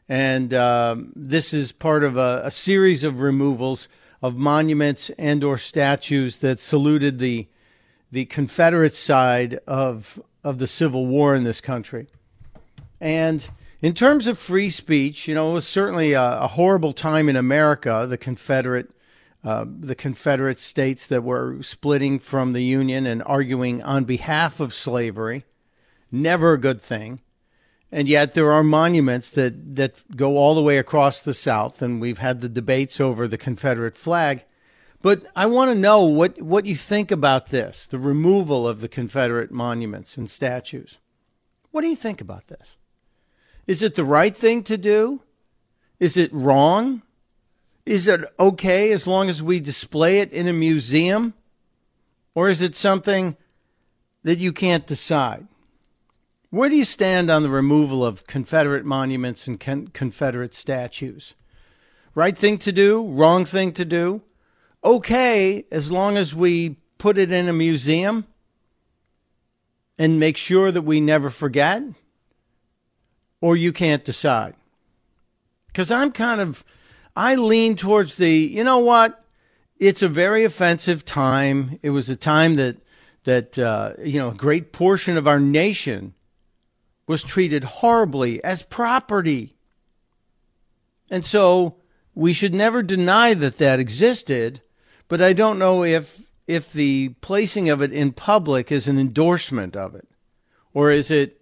And 0.09 0.53
uh, 0.53 0.97
this 1.17 1.55
is 1.55 1.73
part 1.73 2.05
of 2.05 2.17
a, 2.17 2.43
a, 2.45 2.51
series 2.51 3.05
of 3.05 3.21
removals 3.21 3.89
of 4.21 4.37
monuments 4.37 5.11
and 5.19 5.43
or 5.43 5.57
statues 5.57 6.39
that 6.39 6.61
saluted 6.61 7.19
the 7.19 7.49
the 8.13 8.27
Confederate 8.27 8.95
side 8.95 9.59
of 9.67 10.21
of 10.45 10.59
the 10.59 10.67
Civil 10.67 11.07
War 11.07 11.35
in 11.35 11.45
this 11.45 11.61
country. 11.61 12.07
And 13.01 13.49
in 13.81 13.93
terms 13.93 14.27
of 14.27 14.39
free 14.39 14.71
speech, 14.71 15.27
you 15.27 15.35
know, 15.35 15.51
it 15.51 15.55
was 15.55 15.67
certainly 15.67 16.13
a, 16.13 16.41
a 16.41 16.49
horrible 16.49 16.93
time 16.93 17.29
in 17.29 17.37
America. 17.37 18.07
The 18.09 18.19
Confederate, 18.19 18.91
uh, 19.43 19.67
the 19.67 19.95
Confederate 19.95 20.61
states 20.61 21.07
that 21.07 21.25
were 21.25 21.63
splitting 21.63 22.19
from 22.19 22.53
the 22.53 22.63
Union 22.63 23.07
and 23.07 23.23
arguing 23.25 23.83
on 23.83 24.05
behalf 24.05 24.61
of 24.61 24.73
slavery, 24.73 25.45
never 26.13 26.53
a 26.53 26.59
good 26.59 26.81
thing. 26.81 27.21
And 27.93 28.09
yet 28.09 28.35
there 28.35 28.51
are 28.51 28.65
monuments 28.65 29.31
that, 29.31 29.77
that 29.77 30.17
go 30.17 30.37
all 30.37 30.55
the 30.55 30.63
way 30.63 30.79
across 30.79 31.21
the 31.21 31.35
South, 31.35 31.81
and 31.81 32.01
we've 32.01 32.19
had 32.19 32.41
the 32.41 32.49
debates 32.49 33.01
over 33.01 33.29
the 33.29 33.39
Confederate 33.39 33.97
flag. 33.97 34.45
But 35.01 35.27
I 35.37 35.47
want 35.47 35.71
to 35.71 35.79
know 35.79 36.03
what, 36.03 36.41
what 36.41 36.67
you 36.67 36.75
think 36.75 37.11
about 37.11 37.51
this, 37.51 37.87
the 37.87 37.99
removal 37.99 38.67
of 38.67 38.81
the 38.81 38.89
Confederate 38.89 39.51
monuments 39.51 40.17
and 40.17 40.31
statues. 40.31 40.99
What 41.71 41.83
do 41.83 41.89
you 41.89 41.97
think 41.97 42.21
about 42.21 42.49
this? 42.49 42.77
Is 43.67 43.83
it 43.83 43.95
the 43.97 44.05
right 44.05 44.37
thing 44.37 44.63
to 44.65 44.77
do? 44.77 45.23
Is 46.01 46.17
it 46.17 46.33
wrong? 46.33 47.03
Is 47.87 48.09
it 48.09 48.25
okay 48.41 48.93
as 48.93 49.07
long 49.07 49.29
as 49.29 49.43
we 49.43 49.61
display 49.61 50.21
it 50.21 50.33
in 50.33 50.49
a 50.49 50.53
museum? 50.53 51.35
Or 52.35 52.49
is 52.49 52.63
it 52.63 52.75
something 52.75 53.37
that 54.23 54.39
you 54.39 54.53
can't 54.53 54.87
decide? 54.87 55.47
Where 56.55 56.69
do 56.69 56.77
you 56.77 56.85
stand 56.85 57.31
on 57.33 57.43
the 57.43 57.49
removal 57.49 58.07
of 58.07 58.29
Confederate 58.29 58.85
monuments 58.85 59.49
and 59.49 59.59
con- 59.59 59.89
Confederate 59.89 60.55
statues? 60.55 61.35
Right 62.15 62.39
thing 62.39 62.59
to 62.59 62.71
do? 62.71 63.05
Wrong 63.09 63.45
thing 63.45 63.73
to 63.73 63.85
do? 63.85 64.23
Okay, 64.85 65.65
as 65.73 65.91
long 65.91 66.17
as 66.17 66.33
we 66.33 66.77
put 66.97 67.19
it 67.19 67.33
in 67.33 67.49
a 67.49 67.53
museum 67.53 68.29
and 69.99 70.21
make 70.21 70.37
sure 70.37 70.71
that 70.71 70.83
we 70.83 71.01
never 71.01 71.29
forget? 71.29 71.83
or 73.41 73.57
you 73.57 73.73
can't 73.73 74.05
decide. 74.05 74.55
Because 75.67 75.91
I'm 75.91 76.13
kind 76.13 76.41
of, 76.41 76.65
I 77.17 77.35
lean 77.35 77.75
towards 77.75 78.15
the, 78.15 78.31
you 78.31 78.63
know 78.63 78.79
what? 78.79 79.25
It's 79.79 80.03
a 80.03 80.09
very 80.09 80.45
offensive 80.45 81.05
time. 81.05 81.81
It 81.83 81.91
was 81.91 82.09
a 82.09 82.15
time 82.15 82.55
that, 82.55 82.77
that 83.25 83.59
uh, 83.59 83.95
you 83.99 84.21
know, 84.21 84.29
a 84.29 84.35
great 84.35 84.71
portion 84.71 85.17
of 85.17 85.27
our 85.27 85.41
nation 85.41 86.14
was 87.07 87.23
treated 87.23 87.65
horribly 87.65 88.43
as 88.43 88.63
property. 88.63 89.55
And 91.11 91.25
so 91.25 91.77
we 92.15 92.33
should 92.33 92.55
never 92.55 92.83
deny 92.83 93.35
that 93.35 93.59
that 93.59 93.81
existed, 93.81 94.63
but 95.09 95.21
I 95.21 95.33
don't 95.33 95.59
know 95.59 95.85
if 95.85 96.23
if 96.47 96.73
the 96.73 97.09
placing 97.23 97.71
of 97.71 97.81
it 97.81 97.91
in 97.91 98.13
public 98.13 98.71
is 98.71 98.87
an 98.87 98.99
endorsement 98.99 99.75
of 99.75 99.95
it 99.95 100.07
or 100.75 100.91
is 100.91 101.11
it 101.11 101.41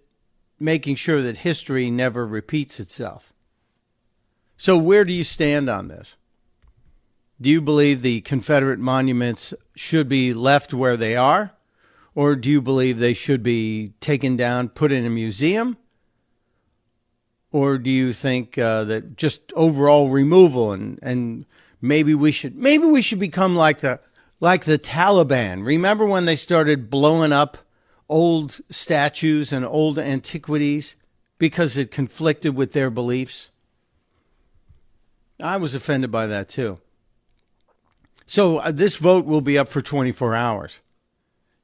making 0.63 0.95
sure 0.95 1.21
that 1.21 1.37
history 1.37 1.91
never 1.91 2.25
repeats 2.25 2.79
itself. 2.79 3.33
So, 4.55 4.77
where 4.77 5.03
do 5.03 5.11
you 5.11 5.23
stand 5.23 5.69
on 5.69 5.89
this? 5.89 6.15
Do 7.41 7.49
you 7.49 7.59
believe 7.59 8.01
the 8.01 8.21
Confederate 8.21 8.79
monuments 8.79 9.53
should 9.75 10.07
be 10.07 10.33
left 10.33 10.73
where 10.73 10.95
they 10.95 11.15
are? 11.15 11.51
Or 12.15 12.35
do 12.35 12.49
you 12.49 12.61
believe 12.61 12.99
they 12.99 13.13
should 13.13 13.41
be 13.41 13.93
taken 13.99 14.37
down, 14.37 14.69
put 14.69 14.91
in 14.91 15.05
a 15.05 15.09
museum? 15.09 15.77
Or 17.51 17.77
do 17.77 17.89
you 17.89 18.13
think 18.13 18.57
uh, 18.57 18.83
that 18.85 19.15
just 19.15 19.53
overall 19.53 20.09
removal 20.09 20.71
and, 20.71 20.99
and 21.01 21.45
maybe 21.81 22.15
we 22.15 22.31
should 22.31 22.55
maybe 22.55 22.85
we 22.85 23.01
should 23.01 23.19
become 23.19 23.55
like 23.55 23.79
the 23.79 23.99
like 24.39 24.65
the 24.65 24.79
Taliban? 24.79 25.65
Remember 25.65 26.05
when 26.05 26.25
they 26.25 26.35
started 26.35 26.89
blowing 26.89 27.31
up 27.31 27.59
old 28.09 28.59
statues 28.69 29.51
and 29.53 29.65
old 29.65 29.97
antiquities 29.99 30.95
because 31.37 31.77
it 31.77 31.91
conflicted 31.91 32.55
with 32.55 32.73
their 32.73 32.89
beliefs? 32.89 33.49
I 35.41 35.57
was 35.57 35.75
offended 35.75 36.11
by 36.11 36.25
that 36.27 36.49
too. 36.49 36.79
So 38.25 38.59
uh, 38.59 38.71
this 38.71 38.95
vote 38.95 39.25
will 39.25 39.41
be 39.41 39.57
up 39.57 39.67
for 39.67 39.81
24 39.81 40.35
hours. 40.35 40.79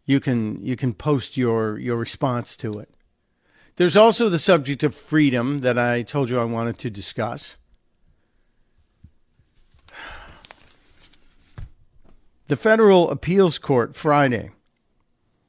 You 0.10 0.20
can 0.20 0.66
you 0.66 0.76
can 0.76 0.96
post 0.96 1.38
your 1.38 1.78
your 1.78 1.96
response 1.96 2.58
to 2.58 2.72
it. 2.72 2.90
There's 3.76 3.96
also 3.96 4.28
the 4.28 4.40
subject 4.40 4.82
of 4.82 4.96
freedom 4.96 5.62
that 5.62 5.78
I 5.78 6.02
told 6.02 6.32
you 6.32 6.40
I 6.40 6.46
wanted 6.46 6.80
to 6.80 6.90
discuss. 6.90 7.58
The 12.48 12.56
Federal 12.56 13.12
Appeals 13.12 13.60
Court 13.60 13.96
Friday 13.96 14.50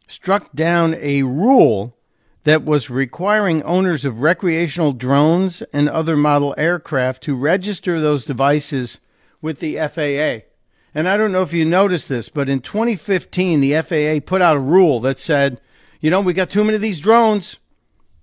struck 0.07 0.53
down 0.53 0.94
a 1.01 1.23
rule 1.23 1.96
that 2.44 2.62
was 2.62 2.90
requiring 2.90 3.62
owners 3.62 4.05
of 4.05 4.20
recreational 4.20 4.92
drones 4.92 5.62
and 5.73 5.88
other 5.88 6.18
model 6.18 6.55
aircraft 6.59 7.23
to 7.23 7.35
register 7.35 7.99
those 7.99 8.27
devices 8.27 9.01
with 9.40 9.61
the 9.61 9.77
FAA. 9.77 10.50
And 10.94 11.09
I 11.09 11.16
don't 11.16 11.33
know 11.33 11.42
if 11.42 11.53
you 11.53 11.64
noticed 11.64 12.09
this, 12.09 12.29
but 12.29 12.48
in 12.48 12.61
2015, 12.61 13.61
the 13.61 13.81
FAA 13.83 14.24
put 14.24 14.42
out 14.42 14.57
a 14.57 14.61
rule 14.61 15.00
that 15.00 15.18
said, 15.18 15.61
you 16.00 16.11
know, 16.11 16.20
we 16.20 16.33
got 16.33 16.50
too 16.50 16.64
many 16.64 16.76
of 16.76 16.83
these 16.83 16.98
drones, 16.98 17.59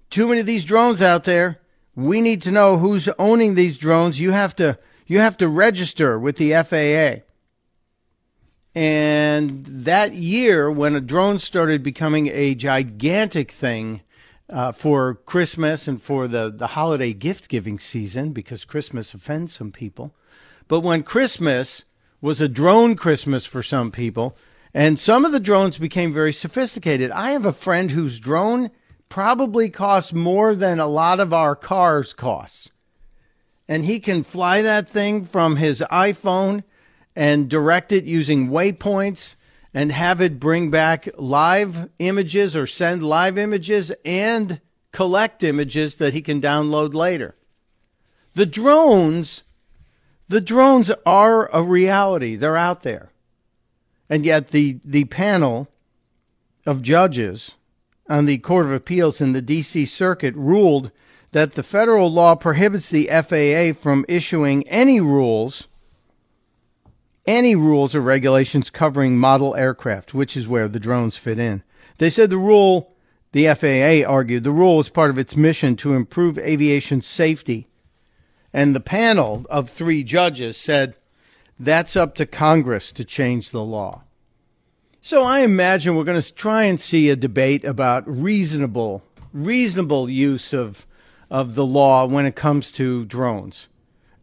too 0.09 0.27
many 0.27 0.41
of 0.41 0.45
these 0.45 0.65
drones 0.65 1.01
out 1.01 1.23
there. 1.23 1.59
We 1.95 2.21
need 2.21 2.41
to 2.43 2.51
know 2.51 2.77
who's 2.77 3.07
owning 3.17 3.55
these 3.55 3.77
drones. 3.77 4.19
You 4.19 4.31
have 4.31 4.55
to, 4.57 4.77
you 5.05 5.19
have 5.19 5.37
to 5.37 5.47
register 5.47 6.19
with 6.19 6.37
the 6.37 6.51
FAA. 6.63 7.23
And 8.75 9.65
that 9.65 10.13
year, 10.13 10.69
when 10.69 10.95
a 10.95 11.01
drone 11.01 11.39
started 11.39 11.81
becoming 11.81 12.27
a 12.27 12.53
gigantic 12.53 13.49
thing 13.49 14.01
uh, 14.49 14.71
for 14.71 15.15
Christmas 15.15 15.87
and 15.87 16.01
for 16.01 16.27
the, 16.27 16.51
the 16.51 16.67
holiday 16.67 17.13
gift 17.13 17.49
giving 17.49 17.79
season, 17.79 18.33
because 18.33 18.65
Christmas 18.65 19.13
offends 19.13 19.53
some 19.53 19.71
people, 19.71 20.13
but 20.67 20.81
when 20.81 21.01
Christmas 21.01 21.85
was 22.21 22.41
a 22.41 22.47
drone 22.47 22.95
Christmas 22.95 23.45
for 23.45 23.61
some 23.61 23.91
people, 23.91 24.35
and 24.73 24.99
some 24.99 25.25
of 25.25 25.31
the 25.31 25.39
drones 25.39 25.77
became 25.77 26.13
very 26.13 26.33
sophisticated. 26.33 27.11
I 27.11 27.31
have 27.31 27.45
a 27.45 27.53
friend 27.53 27.91
whose 27.91 28.19
drone 28.19 28.71
probably 29.09 29.69
costs 29.69 30.13
more 30.13 30.55
than 30.55 30.79
a 30.79 30.87
lot 30.87 31.19
of 31.19 31.33
our 31.33 31.55
cars 31.55 32.13
costs. 32.13 32.71
And 33.67 33.85
he 33.85 33.99
can 33.99 34.23
fly 34.23 34.61
that 34.61 34.87
thing 34.87 35.25
from 35.25 35.57
his 35.57 35.83
iPhone 35.91 36.63
and 37.15 37.49
direct 37.49 37.91
it 37.91 38.05
using 38.05 38.49
waypoints 38.49 39.35
and 39.73 39.91
have 39.91 40.21
it 40.21 40.39
bring 40.39 40.69
back 40.69 41.07
live 41.17 41.89
images 41.99 42.55
or 42.55 42.65
send 42.65 43.03
live 43.03 43.37
images 43.37 43.91
and 44.05 44.61
collect 44.91 45.43
images 45.43 45.97
that 45.97 46.13
he 46.13 46.21
can 46.21 46.41
download 46.41 46.93
later. 46.93 47.35
The 48.33 48.45
drones, 48.45 49.43
the 50.27 50.41
drones 50.41 50.91
are 51.05 51.49
a 51.53 51.63
reality. 51.63 52.35
They're 52.35 52.57
out 52.57 52.83
there. 52.83 53.11
And 54.09 54.25
yet 54.25 54.49
the, 54.49 54.79
the 54.83 55.05
panel 55.05 55.67
of 56.65 56.81
judges 56.81 57.55
on 58.09 58.25
the 58.25 58.37
Court 58.37 58.65
of 58.65 58.71
Appeals 58.71 59.21
in 59.21 59.33
the 59.33 59.41
DC 59.41 59.87
Circuit 59.87 60.35
ruled 60.35 60.91
that 61.31 61.53
the 61.53 61.63
federal 61.63 62.11
law 62.11 62.35
prohibits 62.35 62.89
the 62.89 63.07
FAA 63.07 63.77
from 63.79 64.05
issuing 64.07 64.67
any 64.67 65.01
rules 65.01 65.67
any 67.27 67.55
rules 67.55 67.93
or 67.93 68.01
regulations 68.01 68.69
covering 68.69 69.17
model 69.17 69.53
aircraft, 69.55 70.13
which 70.13 70.37
is 70.37 70.47
where 70.47 70.67
the 70.67 70.79
drones 70.79 71.17
fit 71.17 71.37
in. 71.37 71.61
They 71.97 72.09
said 72.09 72.29
the 72.29 72.37
rule, 72.37 72.95
the 73.33 73.53
FAA 73.53 74.09
argued, 74.09 74.43
the 74.43 74.51
rule 74.51 74.79
is 74.79 74.89
part 74.89 75.09
of 75.09 75.17
its 75.17 75.35
mission 75.35 75.75
to 75.77 75.93
improve 75.93 76.39
aviation 76.39 77.01
safety. 77.01 77.67
And 78.53 78.75
the 78.75 78.79
panel 78.79 79.45
of 79.49 79.69
three 79.69 80.03
judges 80.03 80.57
said 80.57 80.95
that's 81.59 81.95
up 81.95 82.15
to 82.15 82.25
Congress 82.25 82.91
to 82.93 83.03
change 83.03 83.49
the 83.49 83.63
law. 83.63 84.03
So 85.01 85.23
I 85.23 85.39
imagine 85.39 85.95
we're 85.95 86.03
going 86.03 86.21
to 86.21 86.33
try 86.33 86.63
and 86.63 86.79
see 86.79 87.09
a 87.09 87.15
debate 87.15 87.63
about 87.63 88.03
reasonable, 88.07 89.03
reasonable 89.31 90.09
use 90.09 90.53
of, 90.53 90.85
of 91.29 91.55
the 91.55 91.65
law 91.65 92.05
when 92.05 92.25
it 92.25 92.35
comes 92.35 92.71
to 92.73 93.05
drones. 93.05 93.67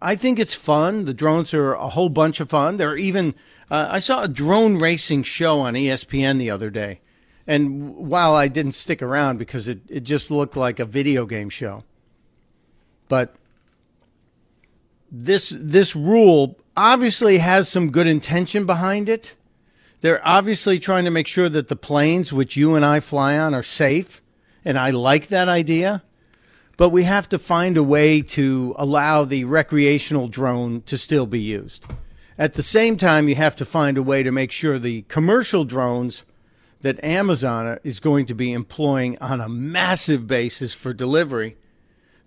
I 0.02 0.16
think 0.16 0.38
it's 0.38 0.54
fun. 0.54 1.06
The 1.06 1.14
drones 1.14 1.54
are 1.54 1.74
a 1.74 1.88
whole 1.88 2.10
bunch 2.10 2.38
of 2.38 2.50
fun. 2.50 2.76
They're 2.76 2.96
even, 2.96 3.34
uh, 3.70 3.88
I 3.90 3.98
saw 3.98 4.22
a 4.22 4.28
drone 4.28 4.76
racing 4.76 5.22
show 5.22 5.60
on 5.60 5.74
ESPN 5.74 6.38
the 6.38 6.50
other 6.50 6.70
day. 6.70 7.00
And 7.46 7.96
while 7.96 8.34
I 8.34 8.48
didn't 8.48 8.72
stick 8.72 9.02
around 9.02 9.38
because 9.38 9.68
it, 9.68 9.80
it 9.88 10.00
just 10.00 10.30
looked 10.30 10.56
like 10.56 10.78
a 10.78 10.84
video 10.84 11.26
game 11.26 11.50
show, 11.50 11.84
but 13.08 13.34
this 15.16 15.54
this 15.56 15.94
rule 15.94 16.58
obviously 16.76 17.38
has 17.38 17.68
some 17.68 17.90
good 17.90 18.06
intention 18.06 18.66
behind 18.66 19.08
it. 19.08 19.34
They're 20.00 20.26
obviously 20.26 20.78
trying 20.78 21.04
to 21.04 21.10
make 21.10 21.26
sure 21.26 21.48
that 21.48 21.68
the 21.68 21.76
planes 21.76 22.32
which 22.32 22.56
you 22.56 22.74
and 22.74 22.84
I 22.84 23.00
fly 23.00 23.38
on 23.38 23.54
are 23.54 23.62
safe, 23.62 24.20
and 24.64 24.78
I 24.78 24.90
like 24.90 25.28
that 25.28 25.48
idea 25.48 26.02
but 26.76 26.90
we 26.90 27.04
have 27.04 27.28
to 27.28 27.38
find 27.38 27.76
a 27.76 27.82
way 27.82 28.20
to 28.20 28.74
allow 28.78 29.24
the 29.24 29.44
recreational 29.44 30.28
drone 30.28 30.82
to 30.82 30.98
still 30.98 31.26
be 31.26 31.40
used. 31.40 31.84
At 32.36 32.54
the 32.54 32.62
same 32.62 32.96
time, 32.96 33.28
you 33.28 33.36
have 33.36 33.54
to 33.56 33.64
find 33.64 33.96
a 33.96 34.02
way 34.02 34.22
to 34.22 34.32
make 34.32 34.50
sure 34.50 34.78
the 34.78 35.02
commercial 35.02 35.64
drones 35.64 36.24
that 36.80 37.02
Amazon 37.02 37.78
is 37.84 38.00
going 38.00 38.26
to 38.26 38.34
be 38.34 38.52
employing 38.52 39.16
on 39.20 39.40
a 39.40 39.48
massive 39.48 40.26
basis 40.26 40.74
for 40.74 40.92
delivery 40.92 41.56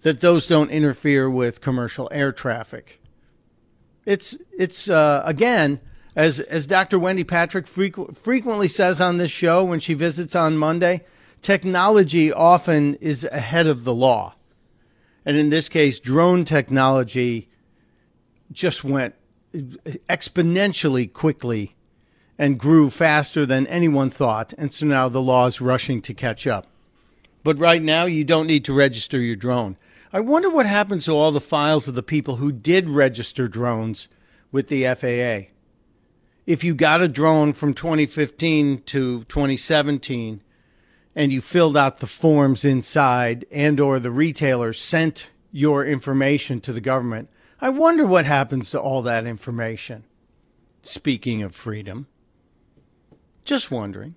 that 0.08 0.22
those 0.22 0.48
don't 0.48 0.70
interfere 0.70 1.30
with 1.30 1.60
commercial 1.60 2.08
air 2.14 2.32
traffic. 2.32 3.02
It's 4.06 4.38
it's 4.58 4.90
uh, 4.90 5.22
again 5.26 5.82
as 6.16 6.40
as 6.40 6.66
Dr. 6.66 6.98
Wendy 6.98 7.26
Patrick 7.26 7.66
frequ- 7.66 8.16
frequently 8.16 8.70
says 8.70 9.02
on 9.02 9.18
this 9.18 9.32
show 9.32 9.66
when 9.66 9.82
she 9.82 9.94
visits 9.94 10.34
on 10.34 10.56
Monday, 10.58 11.04
technology 11.42 12.32
often 12.32 12.96
is 13.02 13.26
ahead 13.26 13.68
of 13.68 13.84
the 13.84 13.94
law. 13.94 14.36
And 15.26 15.36
in 15.36 15.50
this 15.50 15.68
case, 15.68 16.00
drone 16.00 16.46
technology 16.46 17.50
just 18.50 18.86
went 18.86 19.14
exponentially 19.54 21.12
quickly 21.12 21.76
and 22.40 22.58
grew 22.58 22.90
faster 22.90 23.46
than 23.46 23.68
anyone 23.68 24.10
thought. 24.10 24.54
And 24.58 24.74
so 24.74 24.86
now 24.86 25.10
the 25.10 25.22
law 25.22 25.48
is 25.48 25.60
rushing 25.60 26.02
to 26.04 26.14
catch 26.14 26.48
up. 26.48 26.68
But 27.44 27.60
right 27.60 27.82
now, 27.82 28.06
you 28.06 28.24
don't 28.24 28.48
need 28.48 28.64
to 28.66 28.74
register 28.74 29.20
your 29.20 29.36
drone. 29.36 29.76
I 30.12 30.20
wonder 30.20 30.50
what 30.50 30.66
happens 30.66 31.06
to 31.06 31.12
all 31.12 31.32
the 31.32 31.42
files 31.42 31.88
of 31.88 31.96
the 31.96 32.04
people 32.04 32.38
who 32.38 32.52
did 32.52 32.90
register 32.90 33.48
drones 33.48 34.08
with 34.52 34.68
the 34.68 34.84
FAA. 34.84 35.52
If 36.46 36.64
you 36.64 36.76
got 36.76 37.02
a 37.02 37.10
drone 37.10 37.54
from 37.54 37.74
2015 37.74 38.84
to 38.84 39.24
2017, 39.26 40.42
and 41.18 41.32
you 41.32 41.42
filled 41.42 41.76
out 41.76 41.98
the 41.98 42.06
forms 42.06 42.64
inside 42.64 43.44
and 43.52 43.80
or 43.80 44.00
the 44.00 44.12
retailer 44.12 44.72
sent 44.72 45.32
your 45.52 45.84
information 45.84 46.62
to 46.62 46.72
the 46.72 46.80
government 46.80 47.28
i 47.60 47.68
wonder 47.68 48.06
what 48.06 48.26
happens 48.26 48.70
to 48.70 48.80
all 48.80 49.02
that 49.02 49.26
information 49.26 50.04
speaking 50.84 51.42
of 51.42 51.56
freedom 51.56 52.06
just 53.44 53.72
wondering 53.72 54.14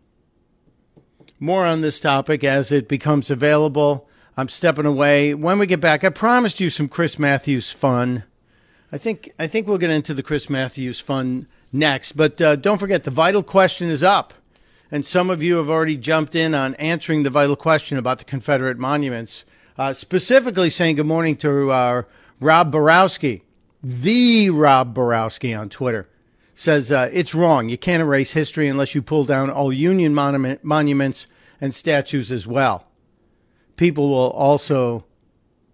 more 1.39 1.65
on 1.65 1.81
this 1.81 1.99
topic 1.99 2.45
as 2.45 2.71
it 2.71 2.87
becomes 2.87 3.31
available 3.31 4.07
i'm 4.41 4.49
stepping 4.49 4.87
away 4.87 5.35
when 5.35 5.59
we 5.59 5.67
get 5.67 5.81
back 5.81 6.03
i 6.03 6.09
promised 6.09 6.61
you 6.61 6.71
some 6.71 6.89
chris 6.89 7.19
matthews 7.19 7.71
fun 7.71 8.25
i 8.91 8.99
think 8.99 9.33
i 9.39 9.47
think 9.47 9.67
we'll 9.67 9.79
get 9.79 9.91
into 9.91 10.15
the 10.15 10.23
chris 10.23 10.49
matthews 10.51 10.99
fun 10.99 11.47
next 11.73 12.13
but 12.13 12.41
uh, 12.41 12.57
don't 12.57 12.79
forget 12.79 13.05
the 13.05 13.11
vital 13.11 13.43
question 13.43 13.89
is 13.89 14.03
up 14.03 14.35
and 14.91 15.07
some 15.07 15.31
of 15.31 15.43
you 15.43 15.57
have 15.57 15.71
already 15.71 15.97
jumped 15.97 16.35
in 16.35 16.55
on 16.55 16.75
answering 16.77 17.23
the 17.23 17.31
vital 17.31 17.55
question 17.55 17.97
about 17.97 18.19
the 18.19 18.25
Confederate 18.25 18.79
monuments, 18.79 19.45
uh, 19.79 19.93
specifically 19.93 20.69
saying 20.69 20.97
good 20.97 21.07
morning 21.07 21.37
to 21.37 21.71
uh, 21.71 22.03
Rob 22.41 22.73
Borowski, 22.73 23.45
the 23.83 24.51
Rob 24.51 24.93
Borowski 24.93 25.55
on 25.55 25.69
Twitter. 25.69 26.09
Says 26.55 26.91
uh, 26.91 27.09
it's 27.13 27.35
wrong. 27.35 27.69
You 27.69 27.79
can't 27.79 28.03
erase 28.03 28.33
history 28.33 28.69
unless 28.69 28.95
you 28.95 29.01
pull 29.01 29.25
down 29.25 29.49
all 29.49 29.73
Union 29.73 30.13
monument, 30.13 30.65
monuments 30.65 31.27
and 31.61 31.73
statues 31.73 32.33
as 32.33 32.47
well. 32.47 32.90
People 33.81 34.11
will 34.11 34.31
also 34.31 35.05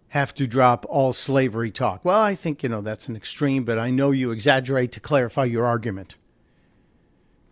have 0.08 0.32
to 0.36 0.46
drop 0.46 0.86
all 0.88 1.12
slavery 1.12 1.70
talk. 1.70 2.02
Well, 2.04 2.22
I 2.22 2.34
think, 2.34 2.62
you 2.62 2.70
know, 2.70 2.80
that's 2.80 3.08
an 3.08 3.16
extreme, 3.16 3.64
but 3.64 3.78
I 3.78 3.90
know 3.90 4.12
you 4.12 4.30
exaggerate 4.30 4.92
to 4.92 5.00
clarify 5.00 5.44
your 5.44 5.66
argument 5.66 6.16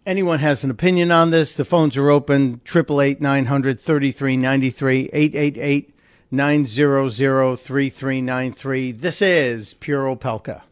anyone 0.07 0.39
has 0.39 0.65
an 0.65 0.71
opinion 0.71 1.11
on 1.11 1.31
this, 1.31 1.55
the 1.55 1.65
phones 1.65 1.97
are 1.97 2.11
open 2.11 2.61
888 2.67 3.21
900 3.21 3.81
3393 3.81 5.11
888 5.13 5.95
900 6.31 7.57
3393. 7.57 8.93
This 8.93 9.23
is 9.23 9.75
Pure 9.75 10.17
Opelka. 10.17 10.63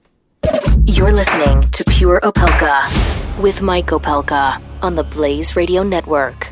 You're 0.85 1.13
listening 1.13 1.63
to 1.71 1.85
Pure 1.85 2.21
Opelka 2.21 3.41
with 3.41 3.63
Mike 3.63 3.87
Opelka 3.87 4.61
on 4.83 4.95
the 4.95 5.05
Blaze 5.05 5.57
Radio 5.57 5.83
Network. 5.83 6.52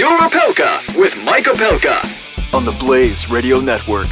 Pure 0.00 0.18
Opelka 0.20 0.98
with 0.98 1.14
Mike 1.24 1.44
Opelka 1.44 2.54
on 2.54 2.64
the 2.64 2.72
Blaze 2.72 3.28
Radio 3.28 3.60
Network. 3.60 4.08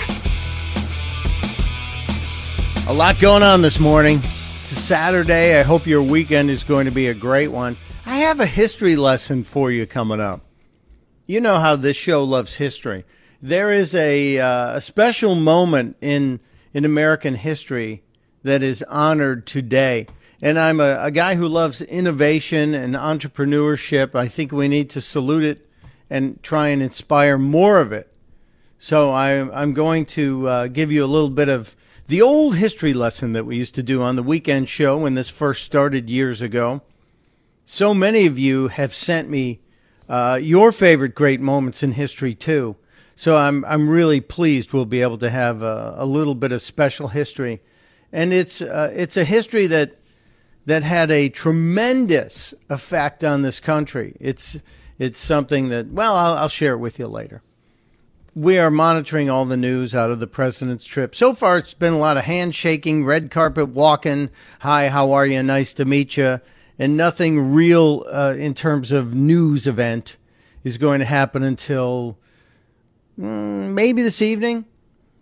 A 2.88 2.92
lot 2.92 3.18
going 3.18 3.42
on 3.42 3.62
this 3.62 3.80
morning. 3.80 4.18
It's 4.60 4.72
a 4.72 4.74
Saturday. 4.74 5.58
I 5.58 5.62
hope 5.62 5.86
your 5.86 6.02
weekend 6.02 6.50
is 6.50 6.62
going 6.62 6.84
to 6.84 6.90
be 6.90 7.06
a 7.06 7.14
great 7.14 7.48
one. 7.48 7.74
I 8.04 8.16
have 8.16 8.38
a 8.38 8.44
history 8.44 8.96
lesson 8.96 9.44
for 9.44 9.70
you 9.70 9.86
coming 9.86 10.20
up. 10.20 10.42
You 11.24 11.40
know 11.40 11.58
how 11.58 11.74
this 11.74 11.96
show 11.96 12.22
loves 12.22 12.56
history. 12.56 13.06
There 13.40 13.72
is 13.72 13.94
a, 13.94 14.38
uh, 14.40 14.76
a 14.76 14.82
special 14.82 15.36
moment 15.36 15.96
in 16.02 16.40
in 16.74 16.84
American 16.84 17.34
history 17.34 18.02
that 18.42 18.62
is 18.62 18.82
honored 18.90 19.46
today. 19.46 20.06
And 20.42 20.58
I'm 20.58 20.80
a, 20.80 20.98
a 21.00 21.10
guy 21.10 21.36
who 21.36 21.48
loves 21.48 21.80
innovation 21.80 22.74
and 22.74 22.94
entrepreneurship. 22.94 24.14
I 24.14 24.28
think 24.28 24.52
we 24.52 24.68
need 24.68 24.90
to 24.90 25.00
salute 25.00 25.44
it 25.44 25.64
and 26.10 26.42
try 26.42 26.68
and 26.68 26.82
inspire 26.82 27.38
more 27.38 27.80
of 27.80 27.92
it. 27.92 28.12
So 28.78 29.10
I, 29.10 29.30
I'm 29.30 29.74
going 29.74 30.04
to 30.06 30.48
uh, 30.48 30.66
give 30.68 30.92
you 30.92 31.04
a 31.04 31.06
little 31.06 31.30
bit 31.30 31.48
of 31.48 31.74
the 32.06 32.22
old 32.22 32.56
history 32.56 32.94
lesson 32.94 33.32
that 33.32 33.44
we 33.44 33.56
used 33.56 33.74
to 33.74 33.82
do 33.82 34.02
on 34.02 34.16
the 34.16 34.22
weekend 34.22 34.68
show 34.68 34.96
when 34.96 35.14
this 35.14 35.28
first 35.28 35.64
started 35.64 36.08
years 36.08 36.40
ago. 36.40 36.82
So 37.64 37.92
many 37.92 38.26
of 38.26 38.38
you 38.38 38.68
have 38.68 38.94
sent 38.94 39.28
me 39.28 39.60
uh, 40.08 40.38
your 40.40 40.72
favorite 40.72 41.14
great 41.14 41.40
moments 41.40 41.82
in 41.82 41.92
history 41.92 42.34
too. 42.34 42.76
So 43.14 43.36
I'm 43.36 43.64
I'm 43.64 43.90
really 43.90 44.20
pleased 44.20 44.72
we'll 44.72 44.84
be 44.84 45.02
able 45.02 45.18
to 45.18 45.28
have 45.28 45.60
a, 45.60 45.96
a 45.98 46.06
little 46.06 46.36
bit 46.36 46.52
of 46.52 46.62
special 46.62 47.08
history, 47.08 47.60
and 48.12 48.32
it's 48.32 48.62
uh, 48.62 48.92
it's 48.94 49.16
a 49.16 49.24
history 49.24 49.66
that 49.66 49.96
that 50.66 50.84
had 50.84 51.10
a 51.10 51.28
tremendous 51.28 52.54
effect 52.70 53.24
on 53.24 53.42
this 53.42 53.58
country. 53.58 54.16
It's 54.20 54.58
it's 54.98 55.18
something 55.18 55.68
that 55.68 55.88
well 55.88 56.14
I'll, 56.14 56.34
I'll 56.34 56.48
share 56.48 56.74
it 56.74 56.78
with 56.78 56.98
you 56.98 57.08
later 57.08 57.42
we 58.38 58.56
are 58.56 58.70
monitoring 58.70 59.28
all 59.28 59.44
the 59.44 59.56
news 59.56 59.96
out 59.96 60.12
of 60.12 60.20
the 60.20 60.26
president's 60.28 60.86
trip. 60.86 61.12
So 61.12 61.34
far, 61.34 61.58
it's 61.58 61.74
been 61.74 61.92
a 61.92 61.98
lot 61.98 62.16
of 62.16 62.24
handshaking, 62.24 63.04
red 63.04 63.32
carpet 63.32 63.70
walking. 63.70 64.30
Hi, 64.60 64.90
how 64.90 65.10
are 65.10 65.26
you? 65.26 65.42
Nice 65.42 65.74
to 65.74 65.84
meet 65.84 66.16
you. 66.16 66.40
And 66.78 66.96
nothing 66.96 67.52
real 67.52 68.04
uh, 68.08 68.36
in 68.38 68.54
terms 68.54 68.92
of 68.92 69.12
news 69.12 69.66
event 69.66 70.16
is 70.62 70.78
going 70.78 71.00
to 71.00 71.04
happen 71.04 71.42
until 71.42 72.16
mm, 73.18 73.72
maybe 73.72 74.02
this 74.02 74.22
evening. 74.22 74.66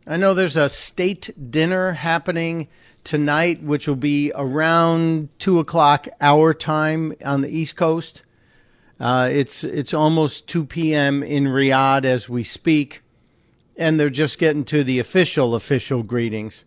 I 0.07 0.19
know 0.19 0.35
there's 0.35 0.57
a 0.57 0.69
state 0.69 1.31
dinner 1.51 1.93
happening 1.93 2.69
tonight, 3.03 3.63
which 3.63 3.89
will 3.89 3.97
be 3.97 4.31
around 4.35 5.31
two 5.39 5.59
o'clock 5.59 6.07
our 6.21 6.53
time 6.53 7.15
on 7.25 7.41
the 7.41 7.49
East 7.49 7.77
Coast. 7.77 8.25
Uh, 8.99 9.29
it's 9.31 9.63
it's 9.63 9.93
almost 9.93 10.49
2 10.49 10.65
p.m. 10.67 11.23
in 11.23 11.45
Riyadh 11.45 12.05
as 12.05 12.29
we 12.29 12.43
speak 12.43 13.03
and 13.77 14.01
they're 14.01 14.11
just 14.11 14.39
getting 14.39 14.65
to 14.65 14.83
the 14.83 14.99
official 14.99 15.55
official 15.55 16.03
greetings. 16.03 16.65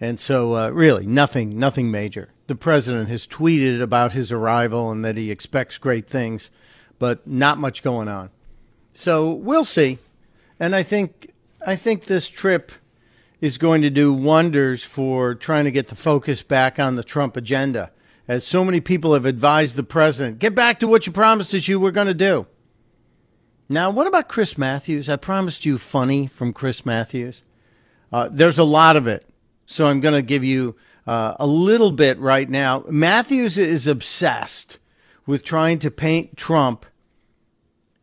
And 0.00 0.18
so, 0.18 0.56
uh, 0.56 0.70
really, 0.70 1.06
nothing, 1.06 1.58
nothing 1.58 1.90
major. 1.90 2.30
The 2.46 2.54
president 2.54 3.08
has 3.08 3.26
tweeted 3.26 3.82
about 3.82 4.12
his 4.12 4.32
arrival 4.32 4.90
and 4.90 5.04
that 5.04 5.16
he 5.16 5.30
expects 5.30 5.76
great 5.76 6.06
things, 6.06 6.50
but 6.98 7.26
not 7.26 7.58
much 7.58 7.82
going 7.82 8.08
on. 8.08 8.30
So 8.94 9.30
we'll 9.30 9.64
see. 9.64 9.98
And 10.58 10.74
I 10.74 10.82
think, 10.82 11.32
I 11.66 11.76
think 11.76 12.04
this 12.04 12.28
trip 12.28 12.72
is 13.40 13.58
going 13.58 13.82
to 13.82 13.90
do 13.90 14.12
wonders 14.12 14.82
for 14.82 15.34
trying 15.34 15.64
to 15.64 15.70
get 15.70 15.88
the 15.88 15.94
focus 15.94 16.42
back 16.42 16.78
on 16.78 16.96
the 16.96 17.04
Trump 17.04 17.36
agenda. 17.36 17.90
As 18.28 18.46
so 18.46 18.62
many 18.62 18.80
people 18.80 19.14
have 19.14 19.24
advised 19.24 19.74
the 19.74 19.82
president, 19.82 20.38
get 20.38 20.54
back 20.54 20.78
to 20.80 20.86
what 20.86 21.06
you 21.06 21.12
promised 21.12 21.54
us 21.54 21.66
you 21.66 21.80
were 21.80 21.90
going 21.90 22.08
to 22.08 22.14
do. 22.14 22.46
Now, 23.70 23.90
what 23.90 24.06
about 24.06 24.28
Chris 24.28 24.58
Matthews? 24.58 25.08
I 25.08 25.16
promised 25.16 25.64
you 25.64 25.78
funny 25.78 26.26
from 26.26 26.52
Chris 26.52 26.84
Matthews. 26.84 27.42
Uh, 28.12 28.28
there's 28.30 28.58
a 28.58 28.64
lot 28.64 28.96
of 28.96 29.06
it, 29.06 29.26
so 29.64 29.86
I'm 29.86 30.00
going 30.00 30.14
to 30.14 30.22
give 30.22 30.44
you 30.44 30.76
uh, 31.06 31.34
a 31.40 31.46
little 31.46 31.90
bit 31.90 32.18
right 32.18 32.48
now. 32.48 32.84
Matthews 32.88 33.56
is 33.56 33.86
obsessed 33.86 34.78
with 35.26 35.42
trying 35.42 35.78
to 35.80 35.90
paint 35.90 36.36
Trump 36.36 36.84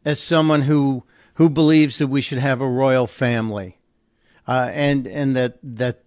as 0.03 0.19
someone 0.21 0.63
who 0.63 1.03
who 1.36 1.49
believes 1.49 1.97
that 1.97 2.07
we 2.07 2.21
should 2.21 2.38
have 2.38 2.61
a 2.61 2.67
royal 2.67 3.07
family, 3.07 3.80
uh, 4.47 4.69
and 4.71 5.05
and 5.07 5.36
that 5.36 5.57
that 5.63 6.03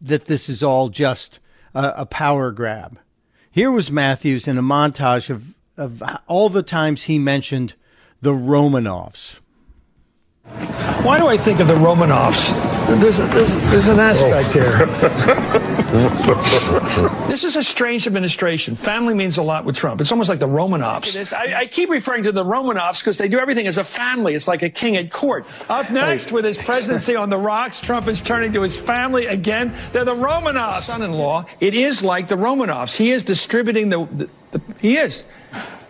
that 0.00 0.24
this 0.24 0.48
is 0.48 0.62
all 0.62 0.88
just 0.88 1.40
a, 1.74 1.92
a 1.98 2.06
power 2.06 2.50
grab. 2.50 2.98
Here 3.54 3.70
was 3.70 3.92
Matthews 3.92 4.48
in 4.48 4.58
a 4.58 4.62
montage 4.62 5.30
of 5.30 5.54
of 5.76 6.02
all 6.26 6.48
the 6.48 6.64
times 6.64 7.04
he 7.04 7.20
mentioned 7.20 7.74
the 8.20 8.32
Romanovs. 8.32 9.38
Why 11.04 11.18
do 11.18 11.28
I 11.28 11.36
think 11.36 11.60
of 11.60 11.68
the 11.68 11.74
Romanovs? 11.74 12.50
There's, 13.00 13.20
a, 13.20 13.26
there's, 13.28 13.54
there's 13.70 13.86
an 13.86 14.00
aspect 14.00 14.48
oh. 14.48 14.60
here. 16.98 17.08
this 17.28 17.44
is 17.44 17.56
a 17.56 17.64
strange 17.64 18.06
administration. 18.06 18.76
Family 18.76 19.14
means 19.14 19.38
a 19.38 19.42
lot 19.42 19.64
with 19.64 19.76
Trump. 19.76 20.00
It's 20.00 20.12
almost 20.12 20.28
like 20.28 20.38
the 20.38 20.48
Romanovs. 20.48 21.32
I, 21.32 21.60
I 21.60 21.66
keep 21.66 21.90
referring 21.90 22.22
to 22.24 22.32
the 22.32 22.44
Romanovs 22.44 23.00
because 23.00 23.18
they 23.18 23.28
do 23.28 23.38
everything 23.38 23.66
as 23.66 23.78
a 23.78 23.84
family. 23.84 24.34
It's 24.34 24.46
like 24.46 24.62
a 24.62 24.70
king 24.70 24.96
at 24.96 25.10
court. 25.10 25.46
Up 25.68 25.90
next, 25.90 26.32
with 26.32 26.44
his 26.44 26.58
presidency 26.58 27.16
on 27.16 27.30
the 27.30 27.38
rocks, 27.38 27.80
Trump 27.80 28.08
is 28.08 28.20
turning 28.20 28.52
to 28.52 28.62
his 28.62 28.76
family 28.76 29.26
again. 29.26 29.74
They're 29.92 30.04
the 30.04 30.14
Romanovs. 30.14 30.82
Son-in-law. 30.82 31.46
It 31.60 31.74
is 31.74 32.02
like 32.02 32.28
the 32.28 32.36
Romanovs. 32.36 32.94
He 32.94 33.10
is 33.10 33.24
distributing 33.24 33.88
the, 33.88 34.06
the, 34.06 34.30
the 34.52 34.60
he 34.78 34.96
is 34.96 35.24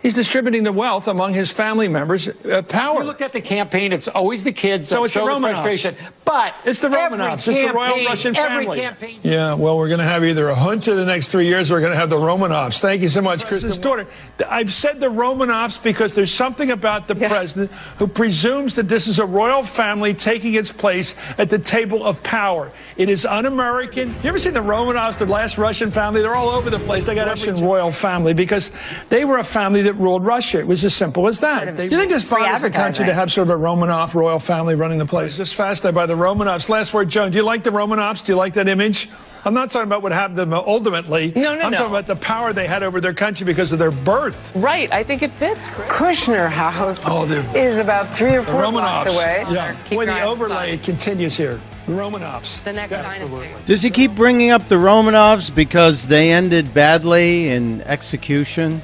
He's 0.05 0.13
distributing 0.13 0.61
the 0.61 0.71
wealth 0.71 1.07
among 1.07 1.33
his 1.33 1.49
family 1.49 1.87
members. 1.87 2.27
Uh, 2.27 2.61
power. 2.61 2.99
You 2.99 3.07
look 3.07 3.21
at 3.21 3.31
the 3.31 3.41
campaign; 3.41 3.91
it's 3.91 4.07
always 4.07 4.43
the 4.43 4.51
kids. 4.51 4.87
So 4.87 5.03
it's 5.03 5.15
the 5.15 5.21
Romanovs. 5.21 5.53
frustration. 5.53 5.95
But 6.23 6.53
it's 6.63 6.77
the 6.77 6.89
Romanovs. 6.89 7.47
It's 7.47 7.57
the 7.57 7.73
royal 7.73 8.05
Russian 8.05 8.35
family. 8.35 8.81
Campaign. 8.81 9.19
Yeah. 9.23 9.55
Well, 9.55 9.79
we're 9.79 9.87
going 9.87 10.01
to 10.01 10.05
have 10.05 10.23
either 10.23 10.47
a 10.49 10.55
junta 10.55 10.93
the 10.93 11.05
next 11.05 11.29
three 11.29 11.47
years, 11.47 11.71
or 11.71 11.75
we're 11.75 11.79
going 11.79 11.93
to 11.93 11.97
have 11.97 12.11
the 12.11 12.17
Romanovs. 12.17 12.79
Thank 12.79 13.01
you 13.01 13.07
so 13.07 13.23
much, 13.23 13.47
Kristen's 13.47 13.79
daughter. 13.79 14.05
I've 14.47 14.71
said 14.71 14.99
the 14.99 15.07
Romanovs 15.07 15.81
because 15.81 16.13
there's 16.13 16.31
something 16.31 16.69
about 16.69 17.07
the 17.07 17.15
yeah. 17.15 17.27
president 17.27 17.71
who 17.97 18.05
presumes 18.05 18.75
that 18.75 18.87
this 18.87 19.07
is 19.07 19.17
a 19.17 19.25
royal 19.25 19.63
family 19.63 20.13
taking 20.13 20.53
its 20.53 20.71
place 20.71 21.15
at 21.39 21.49
the 21.49 21.57
table 21.57 22.05
of 22.05 22.21
power. 22.21 22.71
It 22.95 23.09
is 23.09 23.25
un-American. 23.25 24.09
You 24.21 24.29
ever 24.29 24.37
seen 24.37 24.53
the 24.53 24.59
Romanovs, 24.59 25.17
the 25.17 25.25
last 25.25 25.57
Russian 25.57 25.89
family? 25.89 26.21
They're 26.21 26.35
all 26.35 26.49
over 26.49 26.69
the 26.69 26.77
place. 26.77 27.05
They 27.05 27.15
got 27.15 27.25
Russian 27.25 27.55
royal 27.55 27.89
family 27.89 28.35
because 28.35 28.69
they 29.09 29.25
were 29.25 29.39
a 29.39 29.43
family 29.43 29.81
that 29.81 29.94
ruled 29.97 30.25
Russia. 30.25 30.59
It 30.59 30.67
was 30.67 30.83
as 30.85 30.93
simple 30.93 31.27
as 31.27 31.39
that. 31.41 31.63
Sort 31.63 31.69
of 31.69 31.77
Do 31.77 31.83
you 31.83 31.97
think 31.97 32.11
this 32.11 32.23
bothers 32.23 32.61
the 32.61 32.69
country 32.69 33.05
to 33.05 33.13
have 33.13 33.31
sort 33.31 33.49
of 33.49 33.59
a 33.59 33.61
Romanov 33.61 34.13
royal 34.13 34.39
family 34.39 34.75
running 34.75 34.99
the 34.99 35.05
place? 35.05 35.37
Just 35.37 35.55
fascinated 35.55 35.95
by 35.95 36.05
the 36.05 36.15
Romanovs. 36.15 36.69
Last 36.69 36.93
word, 36.93 37.09
Joan. 37.09 37.31
Do 37.31 37.37
you 37.37 37.43
like 37.43 37.63
the 37.63 37.69
Romanovs? 37.69 38.25
Do 38.25 38.31
you 38.31 38.37
like 38.37 38.53
that 38.53 38.67
image? 38.67 39.09
I'm 39.45 39.53
not 39.53 39.69
talking 39.69 39.85
about 39.85 40.01
what 40.01 40.11
happened 40.11 40.37
to 40.37 40.45
them 40.45 40.53
ultimately. 40.55 41.31
No, 41.35 41.53
no, 41.53 41.61
I'm 41.61 41.71
no. 41.71 41.77
talking 41.77 41.93
about 41.93 42.07
the 42.07 42.15
power 42.15 42.51
they 42.51 42.65
had 42.65 42.81
over 42.81 42.99
their 42.99 43.13
country 43.13 43.45
because 43.45 43.71
of 43.71 43.77
their 43.77 43.91
birth. 43.91 44.51
Right. 44.55 44.91
I 44.91 45.03
think 45.03 45.21
it 45.21 45.29
fits. 45.29 45.67
Kushner 45.67 46.49
House 46.49 47.03
oh, 47.07 47.25
is 47.55 47.77
about 47.77 48.11
three 48.17 48.35
or 48.35 48.41
four 48.41 48.71
blocks 48.71 49.13
away. 49.13 49.45
Yeah. 49.51 49.77
Boy, 49.91 50.07
the 50.07 50.23
overlay 50.23 50.77
continues 50.77 51.37
here. 51.37 51.59
The 51.85 51.91
Romanovs. 51.91 52.63
The 52.63 52.73
next 52.73 52.89
dynasty. 52.89 53.49
Does 53.65 53.83
he 53.83 53.91
keep 53.91 54.15
bringing 54.15 54.49
up 54.49 54.67
the 54.67 54.75
Romanovs 54.75 55.53
because 55.53 56.07
they 56.07 56.31
ended 56.31 56.73
badly 56.73 57.49
in 57.49 57.81
execution? 57.81 58.81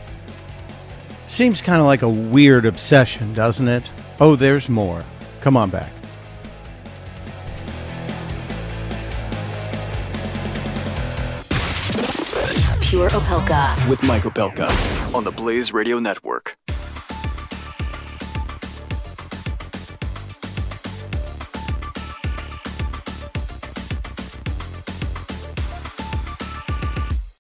Seems 1.32 1.62
kind 1.62 1.80
of 1.80 1.86
like 1.86 2.02
a 2.02 2.10
weird 2.10 2.66
obsession, 2.66 3.34
doesn't 3.34 3.70
it? 3.70 3.90
Oh, 4.20 4.36
there's 4.36 4.68
more. 4.68 5.02
Come 5.40 5.56
on 5.56 5.70
back. 5.70 5.90
Pure 12.82 13.12
Opelka. 13.12 13.90
With 13.90 14.04
Mike 14.04 14.24
Opelka 14.24 15.16
on 15.16 15.24
the 15.24 15.32
Blaze 15.32 15.72
Radio 15.72 16.00
Network. 16.00 16.58